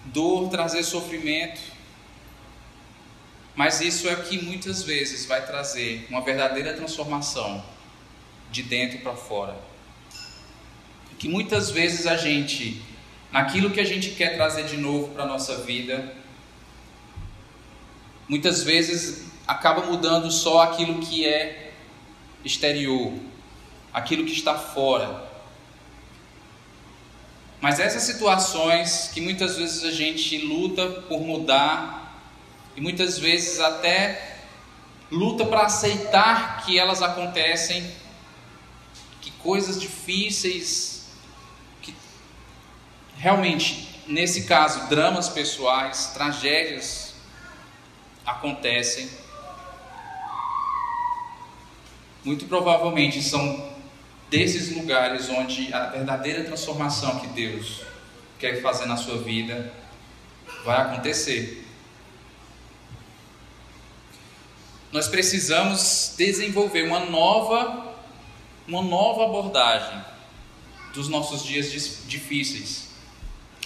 [0.06, 1.60] dor, trazer sofrimento.
[3.54, 7.62] Mas isso é o que muitas vezes vai trazer uma verdadeira transformação
[8.50, 9.56] de dentro para fora.
[11.18, 12.82] Que muitas vezes a gente,
[13.30, 16.14] naquilo que a gente quer trazer de novo para a nossa vida,
[18.28, 21.72] muitas vezes acaba mudando só aquilo que é
[22.44, 23.12] exterior,
[23.92, 25.28] aquilo que está fora.
[27.60, 32.00] Mas essas situações que muitas vezes a gente luta por mudar
[32.74, 34.38] e muitas vezes até
[35.10, 37.84] luta para aceitar que elas acontecem,
[39.20, 41.08] que coisas difíceis,
[41.82, 41.94] que
[43.16, 47.14] realmente, nesse caso, dramas pessoais, tragédias
[48.24, 49.10] acontecem.
[52.24, 53.70] Muito provavelmente são
[54.28, 57.82] desses lugares onde a verdadeira transformação que Deus
[58.38, 59.72] quer fazer na sua vida
[60.64, 61.66] vai acontecer.
[64.92, 67.89] Nós precisamos desenvolver uma nova
[68.70, 70.00] uma nova abordagem
[70.94, 71.72] dos nossos dias
[72.06, 72.90] difíceis,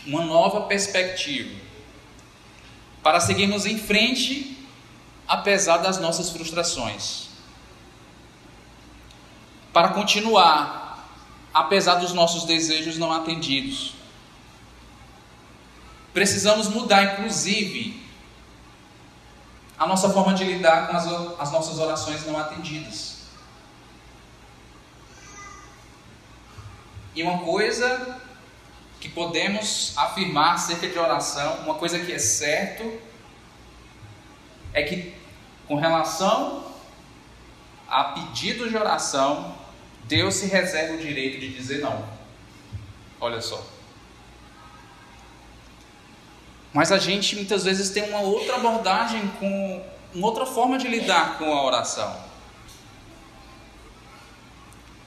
[0.06, 1.54] uma nova perspectiva
[3.02, 4.66] para seguirmos em frente
[5.28, 7.28] apesar das nossas frustrações
[9.74, 11.06] para continuar,
[11.52, 13.92] apesar dos nossos desejos não atendidos.
[16.14, 18.00] Precisamos mudar, inclusive,
[19.76, 21.06] a nossa forma de lidar com as,
[21.40, 23.13] as nossas orações não atendidas.
[27.14, 28.20] E uma coisa
[29.00, 33.00] que podemos afirmar acerca de oração, uma coisa que é certo,
[34.72, 35.14] é que
[35.68, 36.64] com relação
[37.88, 39.54] a pedido de oração,
[40.04, 42.04] Deus se reserva o direito de dizer não.
[43.20, 43.64] Olha só.
[46.72, 51.38] Mas a gente muitas vezes tem uma outra abordagem com uma outra forma de lidar
[51.38, 52.16] com a oração.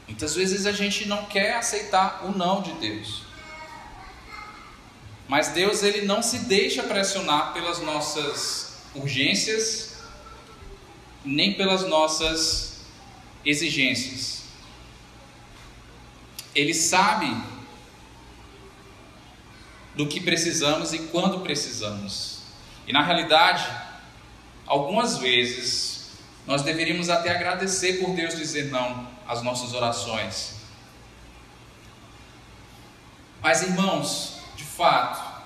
[0.07, 3.23] Muitas vezes a gente não quer aceitar o não de Deus.
[5.27, 9.97] Mas Deus ele não se deixa pressionar pelas nossas urgências,
[11.25, 12.85] nem pelas nossas
[13.43, 14.43] exigências.
[16.55, 17.27] Ele sabe
[19.93, 22.39] do que precisamos e quando precisamos.
[22.87, 23.69] E na realidade,
[24.65, 26.11] algumas vezes
[26.45, 30.55] nós deveríamos até agradecer por Deus dizer não às nossas orações.
[33.41, 35.43] Mas irmãos, de fato,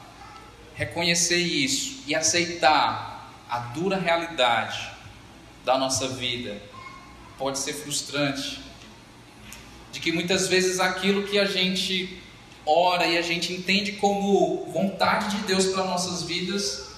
[0.75, 4.89] reconhecer isso e aceitar a dura realidade
[5.65, 6.61] da nossa vida
[7.37, 8.61] pode ser frustrante
[9.91, 12.21] de que muitas vezes aquilo que a gente
[12.65, 16.91] ora e a gente entende como vontade de Deus para nossas vidas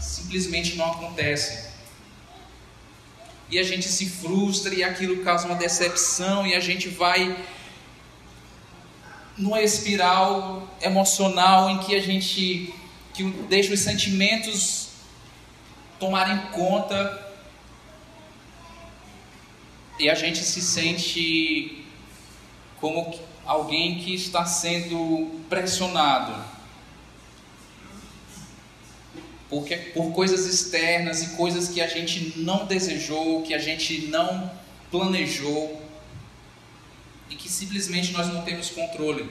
[0.00, 1.67] simplesmente não acontece.
[3.50, 7.44] E a gente se frustra e aquilo causa uma decepção e a gente vai
[9.36, 12.74] numa espiral emocional em que a gente
[13.14, 14.90] que deixa os sentimentos
[15.98, 17.26] tomarem conta.
[19.98, 21.84] E a gente se sente
[22.80, 26.57] como alguém que está sendo pressionado
[29.48, 34.50] porque por coisas externas e coisas que a gente não desejou, que a gente não
[34.90, 35.82] planejou
[37.30, 39.28] e que simplesmente nós não temos controle.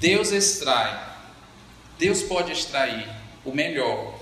[0.00, 1.14] Deus extrai,
[1.98, 3.06] Deus pode extrair
[3.44, 4.18] o melhor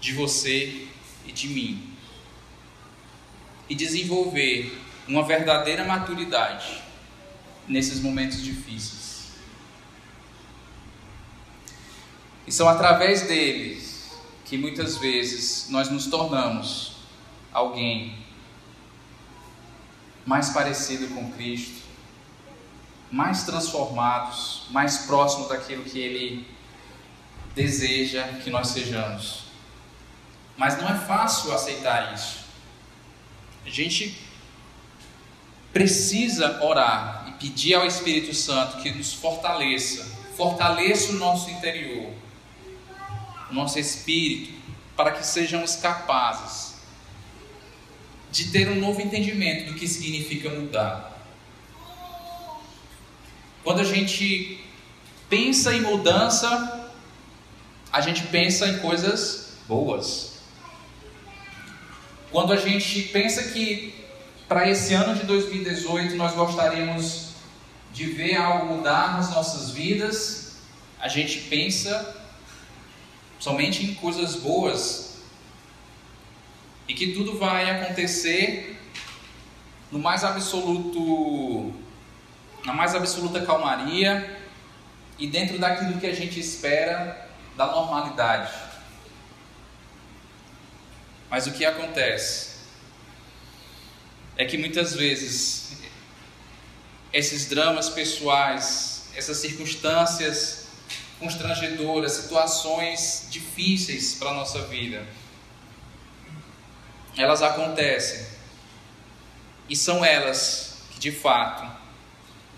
[0.00, 0.86] de você
[1.24, 1.94] e de mim
[3.68, 4.76] e desenvolver
[5.06, 6.82] uma verdadeira maturidade
[7.68, 9.03] nesses momentos difíceis.
[12.46, 14.10] E são através deles
[14.44, 16.96] que muitas vezes nós nos tornamos
[17.52, 18.18] alguém
[20.26, 21.82] mais parecido com Cristo,
[23.10, 26.46] mais transformados, mais próximos daquilo que Ele
[27.54, 29.44] deseja que nós sejamos.
[30.56, 32.44] Mas não é fácil aceitar isso.
[33.64, 34.18] A gente
[35.72, 42.12] precisa orar e pedir ao Espírito Santo que nos fortaleça, fortaleça o nosso interior,
[43.54, 44.52] nosso espírito,
[44.96, 46.74] para que sejamos capazes
[48.30, 51.22] de ter um novo entendimento do que significa mudar.
[53.62, 54.60] Quando a gente
[55.28, 56.90] pensa em mudança,
[57.92, 60.40] a gente pensa em coisas boas.
[62.30, 63.94] Quando a gente pensa que
[64.48, 67.28] para esse ano de 2018 nós gostaríamos
[67.92, 70.56] de ver algo mudar nas nossas vidas,
[70.98, 72.23] a gente pensa
[73.38, 75.18] somente em coisas boas
[76.86, 78.80] e que tudo vai acontecer
[79.90, 81.72] no mais absoluto
[82.64, 84.40] na mais absoluta calmaria
[85.18, 88.52] e dentro daquilo que a gente espera da normalidade.
[91.30, 92.54] Mas o que acontece
[94.36, 95.78] é que muitas vezes
[97.12, 100.63] esses dramas pessoais, essas circunstâncias
[101.24, 105.06] constrangedoras, situações difíceis para a nossa vida,
[107.16, 108.26] elas acontecem
[109.68, 111.66] e são elas que de fato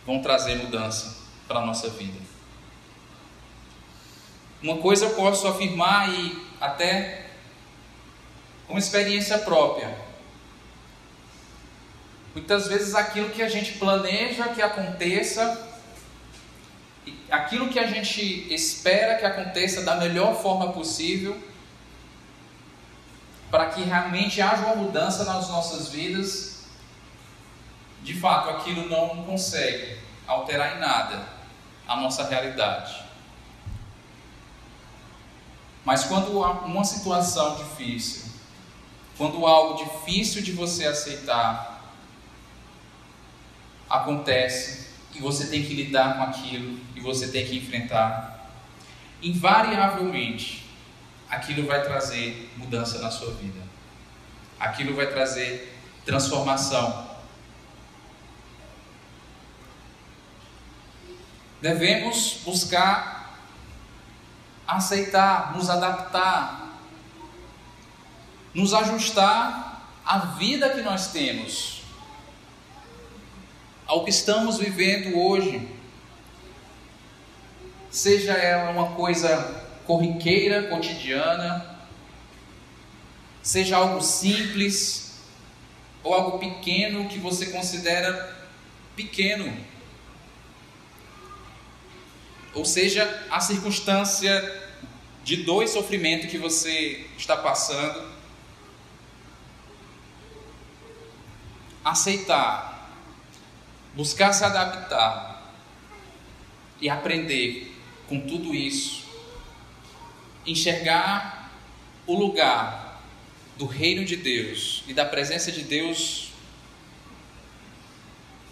[0.05, 2.19] vão trazer mudança para a nossa vida.
[4.61, 7.27] Uma coisa eu posso afirmar e até
[8.69, 9.97] uma experiência própria.
[12.35, 15.76] Muitas vezes aquilo que a gente planeja que aconteça,
[17.31, 21.41] aquilo que a gente espera que aconteça da melhor forma possível,
[23.51, 26.65] para que realmente haja uma mudança nas nossas vidas,
[28.03, 31.27] de fato aquilo não consegue alterar em nada
[31.87, 33.05] a nossa realidade.
[35.85, 38.25] Mas quando há uma situação difícil,
[39.17, 41.77] quando algo difícil de você aceitar
[43.89, 44.86] acontece
[45.17, 48.51] e você tem que lidar com aquilo e você tem que enfrentar,
[49.23, 50.67] invariavelmente
[51.29, 53.61] aquilo vai trazer mudança na sua vida.
[54.59, 57.07] Aquilo vai trazer transformação.
[61.61, 63.39] Devemos buscar
[64.67, 66.67] aceitar, nos adaptar
[68.57, 71.76] nos ajustar à vida que nós temos,
[73.87, 75.69] ao que estamos vivendo hoje.
[77.91, 81.79] Seja ela uma coisa corriqueira, cotidiana,
[83.43, 85.23] seja algo simples
[86.03, 88.37] ou algo pequeno que você considera
[88.97, 89.57] pequeno.
[92.53, 94.65] Ou seja, a circunstância
[95.23, 98.09] de dor e sofrimento que você está passando,
[101.85, 102.76] aceitar,
[103.97, 105.53] buscar se adaptar
[106.81, 107.75] e aprender
[108.07, 109.05] com tudo isso,
[110.47, 111.51] enxergar
[112.07, 113.03] o lugar
[113.57, 116.29] do reino de Deus e da presença de Deus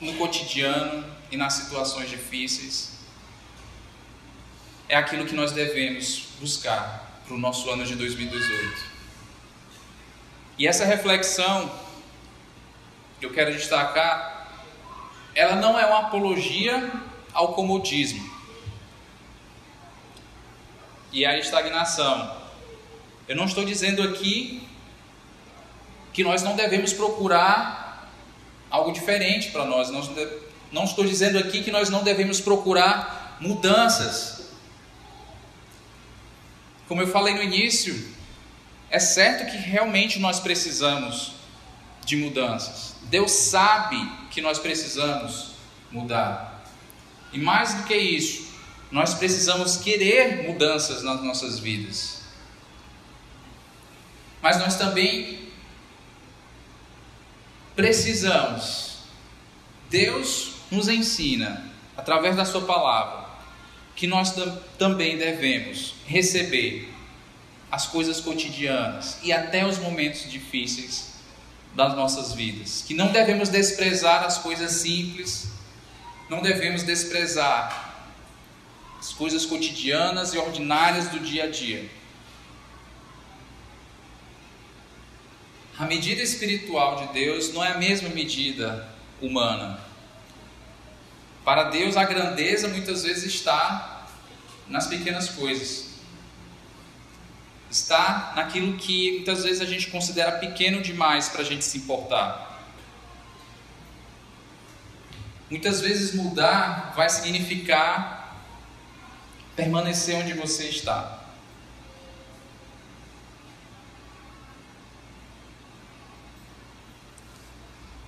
[0.00, 2.94] no cotidiano e nas situações difíceis,
[4.88, 8.84] é aquilo que nós devemos buscar para o nosso ano de 2018.
[10.58, 11.70] E essa reflexão
[13.18, 14.33] que eu quero destacar,
[15.34, 16.92] ela não é uma apologia
[17.32, 18.32] ao comodismo
[21.12, 22.36] e à estagnação.
[23.26, 24.66] Eu não estou dizendo aqui
[26.12, 28.10] que nós não devemos procurar
[28.70, 29.90] algo diferente para nós.
[30.70, 34.50] Não estou dizendo aqui que nós não devemos procurar mudanças.
[36.86, 38.12] Como eu falei no início,
[38.90, 41.32] é certo que realmente nós precisamos
[42.04, 42.94] de mudanças.
[43.04, 43.96] Deus sabe
[44.34, 45.52] que nós precisamos
[45.92, 46.64] mudar.
[47.32, 48.52] E mais do que isso,
[48.90, 52.22] nós precisamos querer mudanças nas nossas vidas.
[54.42, 55.48] Mas nós também
[57.76, 58.98] precisamos.
[59.88, 63.24] Deus nos ensina, através da Sua palavra,
[63.94, 64.34] que nós
[64.76, 66.92] também devemos receber
[67.70, 71.13] as coisas cotidianas e até os momentos difíceis
[71.74, 75.48] das nossas vidas, que não devemos desprezar as coisas simples,
[76.28, 77.94] não devemos desprezar
[78.98, 81.90] as coisas cotidianas e ordinárias do dia a dia.
[85.76, 88.88] A medida espiritual de Deus não é a mesma medida
[89.20, 89.80] humana.
[91.44, 94.06] Para Deus, a grandeza muitas vezes está
[94.68, 95.83] nas pequenas coisas.
[97.74, 102.62] Está naquilo que muitas vezes a gente considera pequeno demais para a gente se importar.
[105.50, 108.44] Muitas vezes mudar vai significar
[109.56, 111.20] permanecer onde você está.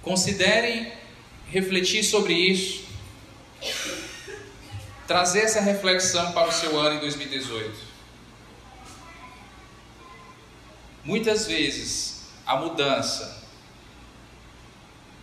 [0.01, 0.93] Considerem
[1.49, 2.85] refletir sobre isso,
[5.09, 7.86] trazer essa reflexão para o seu ano em 2018.
[11.07, 13.47] Muitas vezes a mudança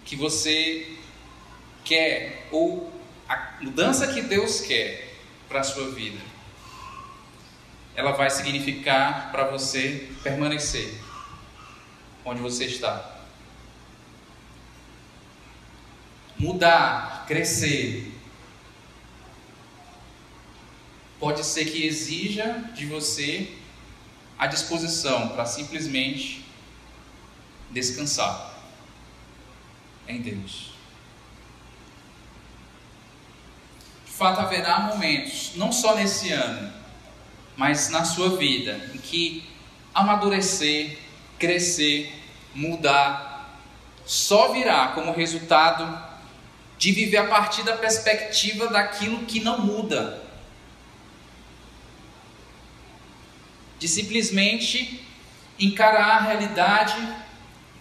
[0.05, 0.97] que você
[1.84, 2.89] quer ou
[3.27, 5.13] a mudança que Deus quer
[5.49, 6.21] para a sua vida,
[7.95, 10.97] ela vai significar para você permanecer
[12.23, 13.19] onde você está.
[16.38, 18.09] Mudar, crescer,
[21.19, 23.62] pode ser que exija de você
[24.38, 26.45] a disposição para simplesmente
[27.71, 28.53] descansar
[30.07, 30.73] em Deus.
[34.23, 36.71] fato haverá momentos, não só nesse ano,
[37.57, 39.43] mas na sua vida, em que
[39.93, 40.97] amadurecer,
[41.38, 42.13] crescer,
[42.55, 43.59] mudar,
[44.05, 46.01] só virá como resultado
[46.77, 50.21] de viver a partir da perspectiva daquilo que não muda.
[53.84, 55.03] De simplesmente
[55.59, 56.95] encarar a realidade,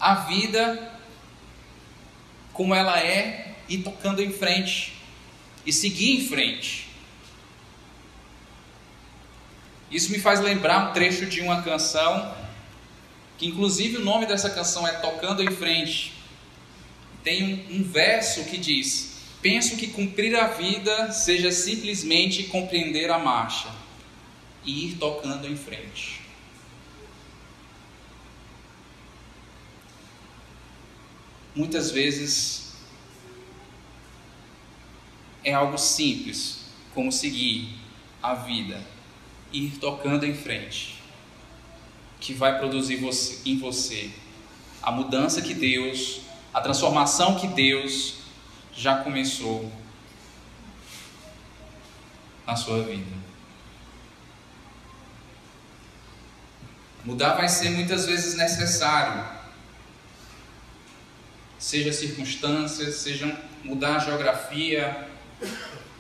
[0.01, 0.99] a vida
[2.53, 4.95] como ela é e tocando em frente
[5.65, 6.89] e seguir em frente.
[9.93, 12.35] Isso me faz lembrar um trecho de uma canção,
[13.39, 16.15] que inclusive o nome dessa canção é Tocando em Frente.
[17.23, 23.21] Tem um, um verso que diz: Penso que cumprir a vida seja simplesmente compreender a
[23.21, 23.82] marcha
[24.65, 26.23] e ir tocando em frente.
[31.55, 32.73] Muitas vezes
[35.45, 37.77] é algo simples, como seguir
[38.23, 38.83] a vida,
[39.53, 40.99] ir tocando em frente,
[42.21, 44.11] que vai produzir você, em você
[44.83, 46.21] a mudança que Deus,
[46.53, 48.15] a transformação que Deus
[48.75, 49.71] já começou
[52.47, 53.22] na sua vida.
[57.05, 59.25] Mudar vai ser muitas vezes necessário,
[61.59, 65.09] seja circunstâncias, seja mudar a geografia,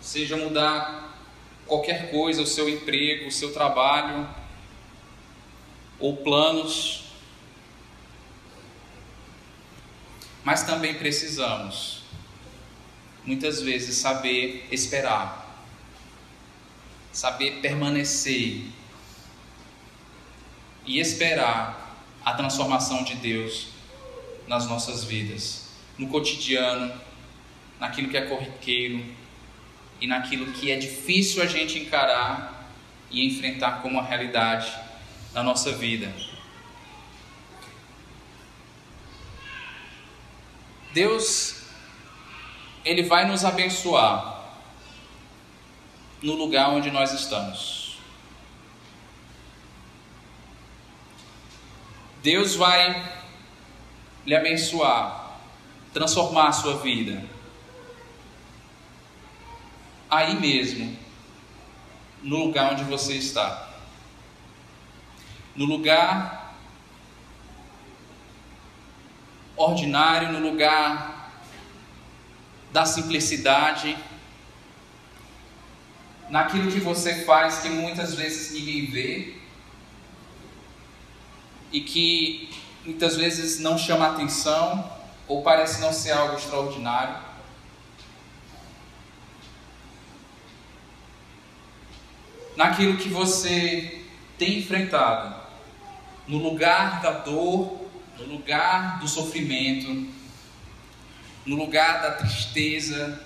[0.00, 1.18] seja mudar
[1.66, 4.28] qualquer coisa, o seu emprego, o seu trabalho,
[5.98, 7.04] ou planos.
[10.44, 12.02] Mas também precisamos,
[13.24, 15.64] muitas vezes, saber esperar,
[17.12, 18.66] saber permanecer
[20.86, 23.68] e esperar a transformação de Deus
[24.46, 25.68] nas nossas vidas,
[25.98, 26.92] no cotidiano,
[27.78, 29.04] naquilo que é corriqueiro
[30.00, 32.70] e naquilo que é difícil a gente encarar
[33.10, 34.72] e enfrentar como uma realidade
[35.32, 36.12] na nossa vida.
[40.92, 41.62] Deus,
[42.84, 44.32] Ele vai nos abençoar
[46.22, 47.81] no lugar onde nós estamos.
[52.22, 53.12] Deus vai
[54.24, 55.38] lhe abençoar,
[55.92, 57.24] transformar a sua vida.
[60.08, 60.96] Aí mesmo,
[62.22, 63.70] no lugar onde você está.
[65.56, 66.54] No lugar
[69.56, 71.30] ordinário, no lugar
[72.72, 73.96] da simplicidade,
[76.30, 79.41] naquilo que você faz que muitas vezes ninguém vê
[81.72, 82.50] e que
[82.84, 84.90] muitas vezes não chama atenção
[85.26, 87.32] ou parece não ser algo extraordinário.
[92.56, 94.04] naquilo que você
[94.38, 95.34] tem enfrentado,
[96.26, 100.08] no lugar da dor, no lugar do sofrimento,
[101.44, 103.24] no lugar da tristeza,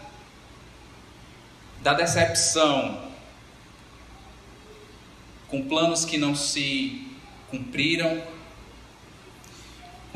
[1.83, 3.11] da decepção,
[5.49, 7.07] com planos que não se
[7.51, 8.23] cumpriram,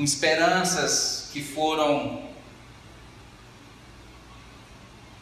[0.00, 2.26] com esperanças que foram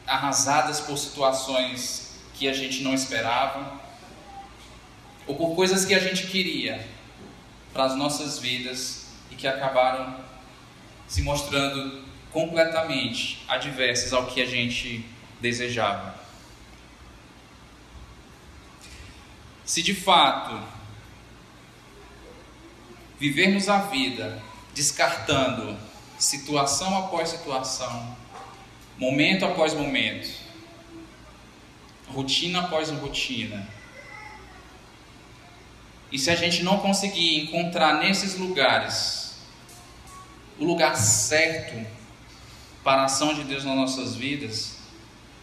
[0.07, 3.81] arrasadas por situações que a gente não esperava,
[5.27, 6.87] ou por coisas que a gente queria
[7.73, 10.17] para as nossas vidas e que acabaram
[11.09, 15.05] se mostrando completamente adversas ao que a gente
[15.41, 16.15] desejava.
[19.65, 20.57] Se de fato
[23.19, 25.77] vivermos a vida descartando
[26.19, 28.17] situação após situação,
[28.99, 30.29] momento após momento,
[32.09, 33.69] rotina após rotina.
[36.11, 39.37] E se a gente não conseguir encontrar nesses lugares
[40.59, 41.87] o lugar certo
[42.83, 44.79] para a ação de Deus nas nossas vidas,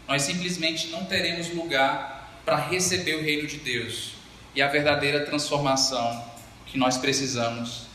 [0.07, 4.11] nós simplesmente não teremos lugar para receber o reino de Deus
[4.53, 6.23] e a verdadeira transformação
[6.65, 7.87] que nós precisamos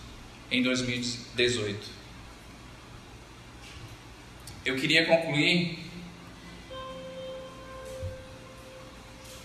[0.50, 1.88] em 2018.
[4.64, 5.78] Eu queria concluir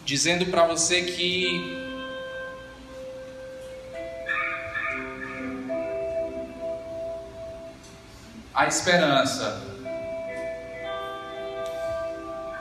[0.03, 1.85] dizendo para você que
[8.53, 9.75] a esperança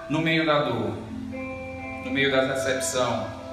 [0.08, 0.96] no meio da dor,
[2.04, 3.43] no meio da decepção,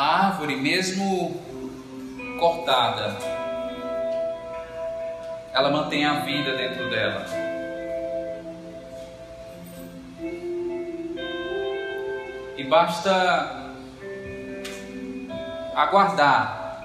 [0.00, 1.38] a árvore, mesmo
[2.38, 3.18] cortada,
[5.52, 7.26] ela mantém a vida dentro dela.
[12.56, 13.72] E basta
[15.74, 16.82] aguardar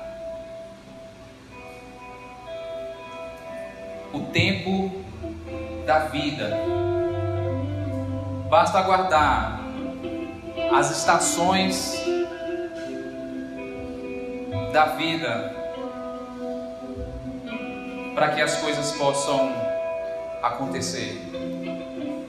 [4.12, 4.92] o tempo
[5.86, 6.52] da vida.
[8.50, 9.62] Basta aguardar
[10.74, 12.05] as estações
[14.76, 15.56] da vida
[18.14, 19.56] para que as coisas possam
[20.44, 21.18] acontecer,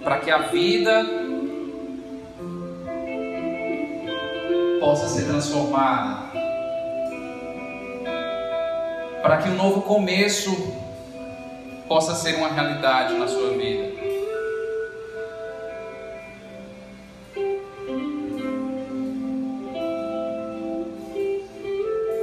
[0.05, 1.05] para que a vida
[4.79, 6.31] possa ser transformada,
[9.23, 10.73] para que um novo começo
[11.89, 13.96] possa ser uma realidade na sua vida.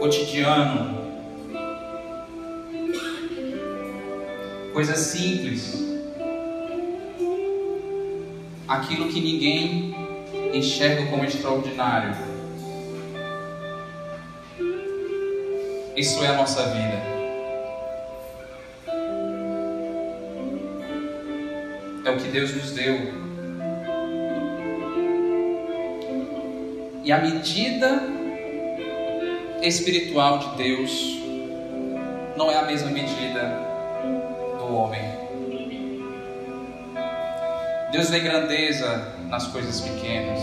[0.04, 0.97] Cotidiano,
[4.74, 5.82] coisas simples,
[8.68, 9.95] aquilo que ninguém
[10.54, 12.14] enxerga como extraordinário.
[15.95, 17.01] Isso é a nossa vida.
[22.04, 23.24] É o que Deus nos deu.
[27.06, 28.12] E a medida
[29.64, 30.91] espiritual de Deus
[32.36, 33.61] não é a mesma medida
[34.57, 35.01] do homem.
[37.91, 40.39] Deus vê grandeza nas coisas pequenas.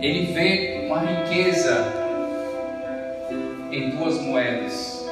[0.00, 1.92] Ele vê uma riqueza
[3.70, 5.06] em duas moedas.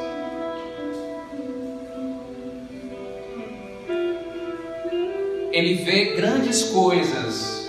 [5.53, 7.69] Ele vê grandes coisas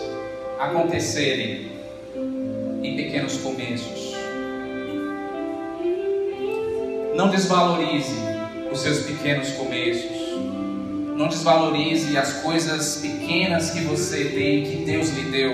[0.59, 1.70] acontecerem
[7.21, 8.15] Não desvalorize
[8.71, 10.17] os seus pequenos começos.
[11.15, 15.53] Não desvalorize as coisas pequenas que você tem, que Deus lhe deu.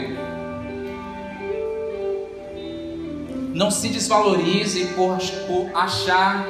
[3.53, 5.17] Não se desvalorize por,
[5.75, 6.47] achar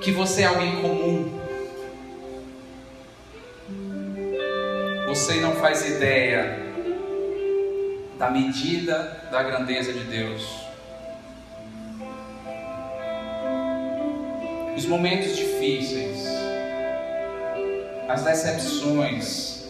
[0.00, 1.40] que você é alguém comum.
[5.08, 6.60] Você não faz ideia
[8.16, 10.59] da medida da grandeza de Deus.
[14.76, 16.26] Os momentos difíceis,
[18.08, 19.64] as decepções,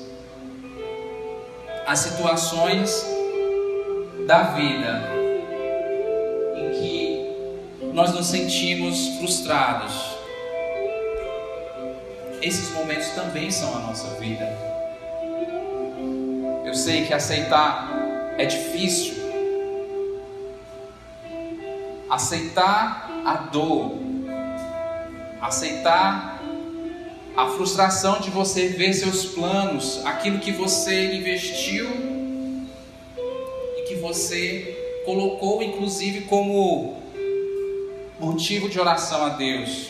[1.86, 3.04] as situações
[4.26, 5.02] da vida
[6.56, 9.92] em que nós nos sentimos frustrados.
[12.40, 14.46] Esses momentos também são a nossa vida.
[16.64, 17.90] Eu sei que aceitar
[18.38, 19.14] é difícil.
[22.08, 23.98] Aceitar a dor,
[25.40, 26.42] aceitar
[27.36, 31.88] a frustração de você ver seus planos, aquilo que você investiu
[33.78, 37.00] e que você colocou, inclusive, como
[38.18, 39.88] motivo de oração a Deus,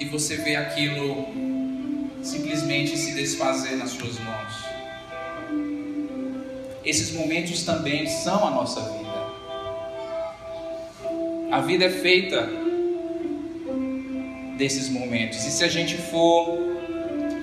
[0.00, 1.28] e você vê aquilo
[2.22, 4.70] simplesmente se desfazer nas suas mãos.
[6.84, 9.10] Esses momentos também são a nossa vida.
[11.52, 12.59] A vida é feita
[14.60, 15.38] desses momentos.
[15.46, 16.58] E se a gente for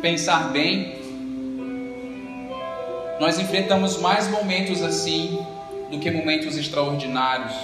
[0.04, 0.96] pensar bem,
[3.20, 5.44] nós enfrentamos mais momentos assim
[5.90, 7.56] do que momentos extraordinários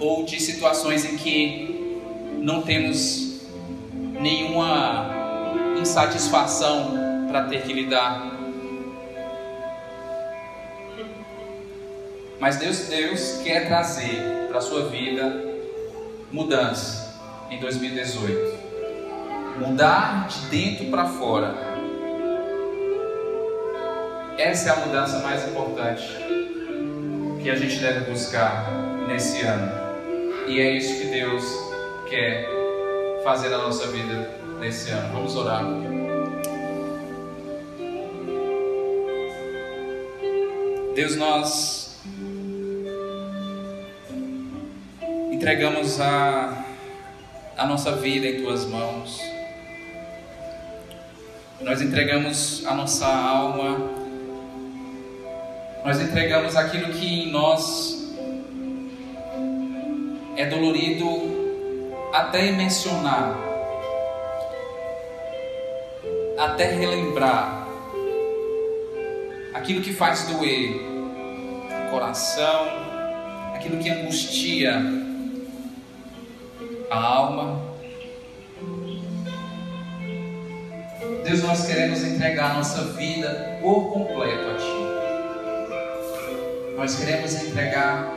[0.00, 2.00] ou de situações em que
[2.40, 3.42] não temos
[4.20, 5.08] nenhuma
[5.80, 8.32] insatisfação para ter que lidar.
[12.40, 15.54] Mas Deus, Deus quer trazer para a sua vida
[16.32, 17.03] mudança
[17.54, 18.64] em 2018.
[19.58, 21.54] Mudar de dentro para fora.
[24.36, 26.04] Essa é a mudança mais importante
[27.40, 28.68] que a gente deve buscar
[29.06, 29.72] nesse ano.
[30.48, 31.44] E é isso que Deus
[32.08, 32.48] quer
[33.22, 35.12] fazer na nossa vida nesse ano.
[35.12, 35.62] Vamos orar.
[40.96, 41.96] Deus, nós
[45.32, 46.63] entregamos a,
[47.56, 49.20] a nossa vida em tuas mãos.
[51.60, 53.90] Nós entregamos a nossa alma.
[55.84, 58.12] Nós entregamos aquilo que em nós
[60.36, 61.06] é dolorido
[62.12, 63.36] até mencionar,
[66.38, 67.68] até relembrar
[69.52, 70.74] aquilo que faz doer
[71.86, 72.66] o coração,
[73.54, 75.03] aquilo que angustia
[76.90, 77.74] a alma.
[81.24, 84.84] Deus, nós queremos entregar nossa vida por completo a Ti.
[86.76, 88.12] Nós queremos entregar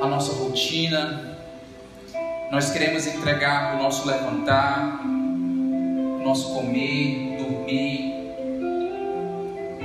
[0.00, 1.38] a nossa rotina,
[2.50, 8.34] nós queremos entregar o nosso levantar, o nosso comer, dormir,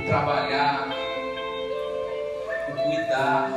[0.06, 0.88] trabalhar,
[2.84, 3.50] cuidar.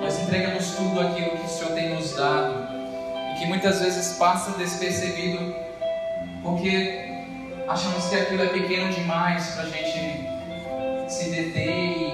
[0.00, 2.77] Nós entregamos tudo aquilo que o Senhor tem nos dado
[3.38, 5.54] que muitas vezes passa despercebido
[6.42, 7.08] porque
[7.68, 10.28] achamos que aquilo é pequeno demais para a gente
[11.08, 12.12] se deter e,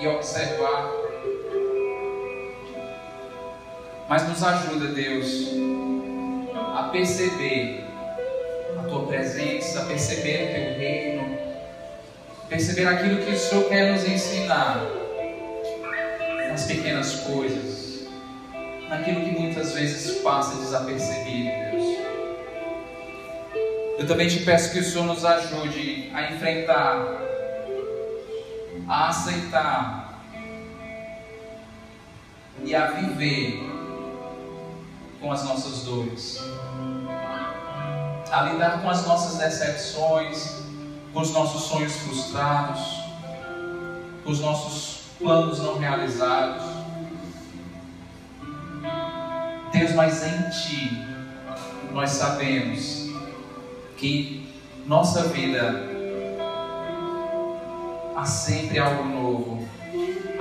[0.00, 0.90] e observar.
[4.08, 5.48] Mas nos ajuda, Deus,
[6.76, 7.84] a perceber
[8.78, 11.38] a tua presença, a perceber o teu reino,
[12.48, 14.80] perceber aquilo que o Senhor quer nos ensinar
[16.50, 17.87] nas pequenas coisas,
[18.88, 21.98] naquilo que muitas vezes passa desapercebido, Deus.
[23.98, 26.96] Eu também te peço que o Senhor nos ajude a enfrentar,
[28.88, 30.20] a aceitar
[32.64, 33.60] e a viver
[35.20, 36.40] com as nossas dores,
[38.30, 40.62] a lidar com as nossas decepções,
[41.12, 42.80] com os nossos sonhos frustrados,
[44.24, 46.67] com os nossos planos não realizados.
[49.78, 51.04] Deus, mas em Ti
[51.92, 53.10] nós sabemos
[53.96, 54.44] que
[54.86, 55.84] nossa vida
[58.16, 59.68] há sempre algo novo,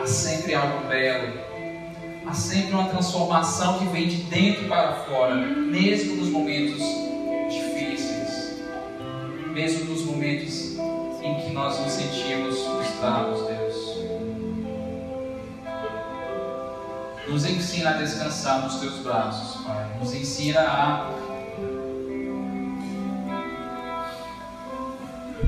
[0.02, 1.34] há sempre algo belo,
[2.26, 6.82] há sempre uma transformação que vem de dentro para fora, mesmo nos momentos
[7.50, 8.60] difíceis,
[9.54, 10.78] mesmo nos momentos
[11.22, 13.57] em que nós nos sentimos frustrados, Deus.
[17.30, 19.98] Nos ensina a descansar nos teus braços, Pai.
[20.00, 21.12] Nos ensina a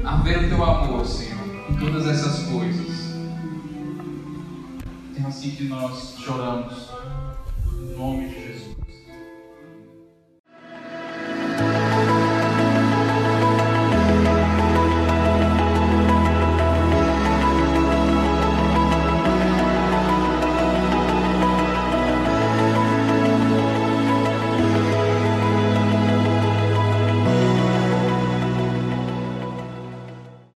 [0.03, 3.15] a ver o teu amor, Senhor, em todas essas coisas.
[5.17, 6.89] É assim que nós choramos.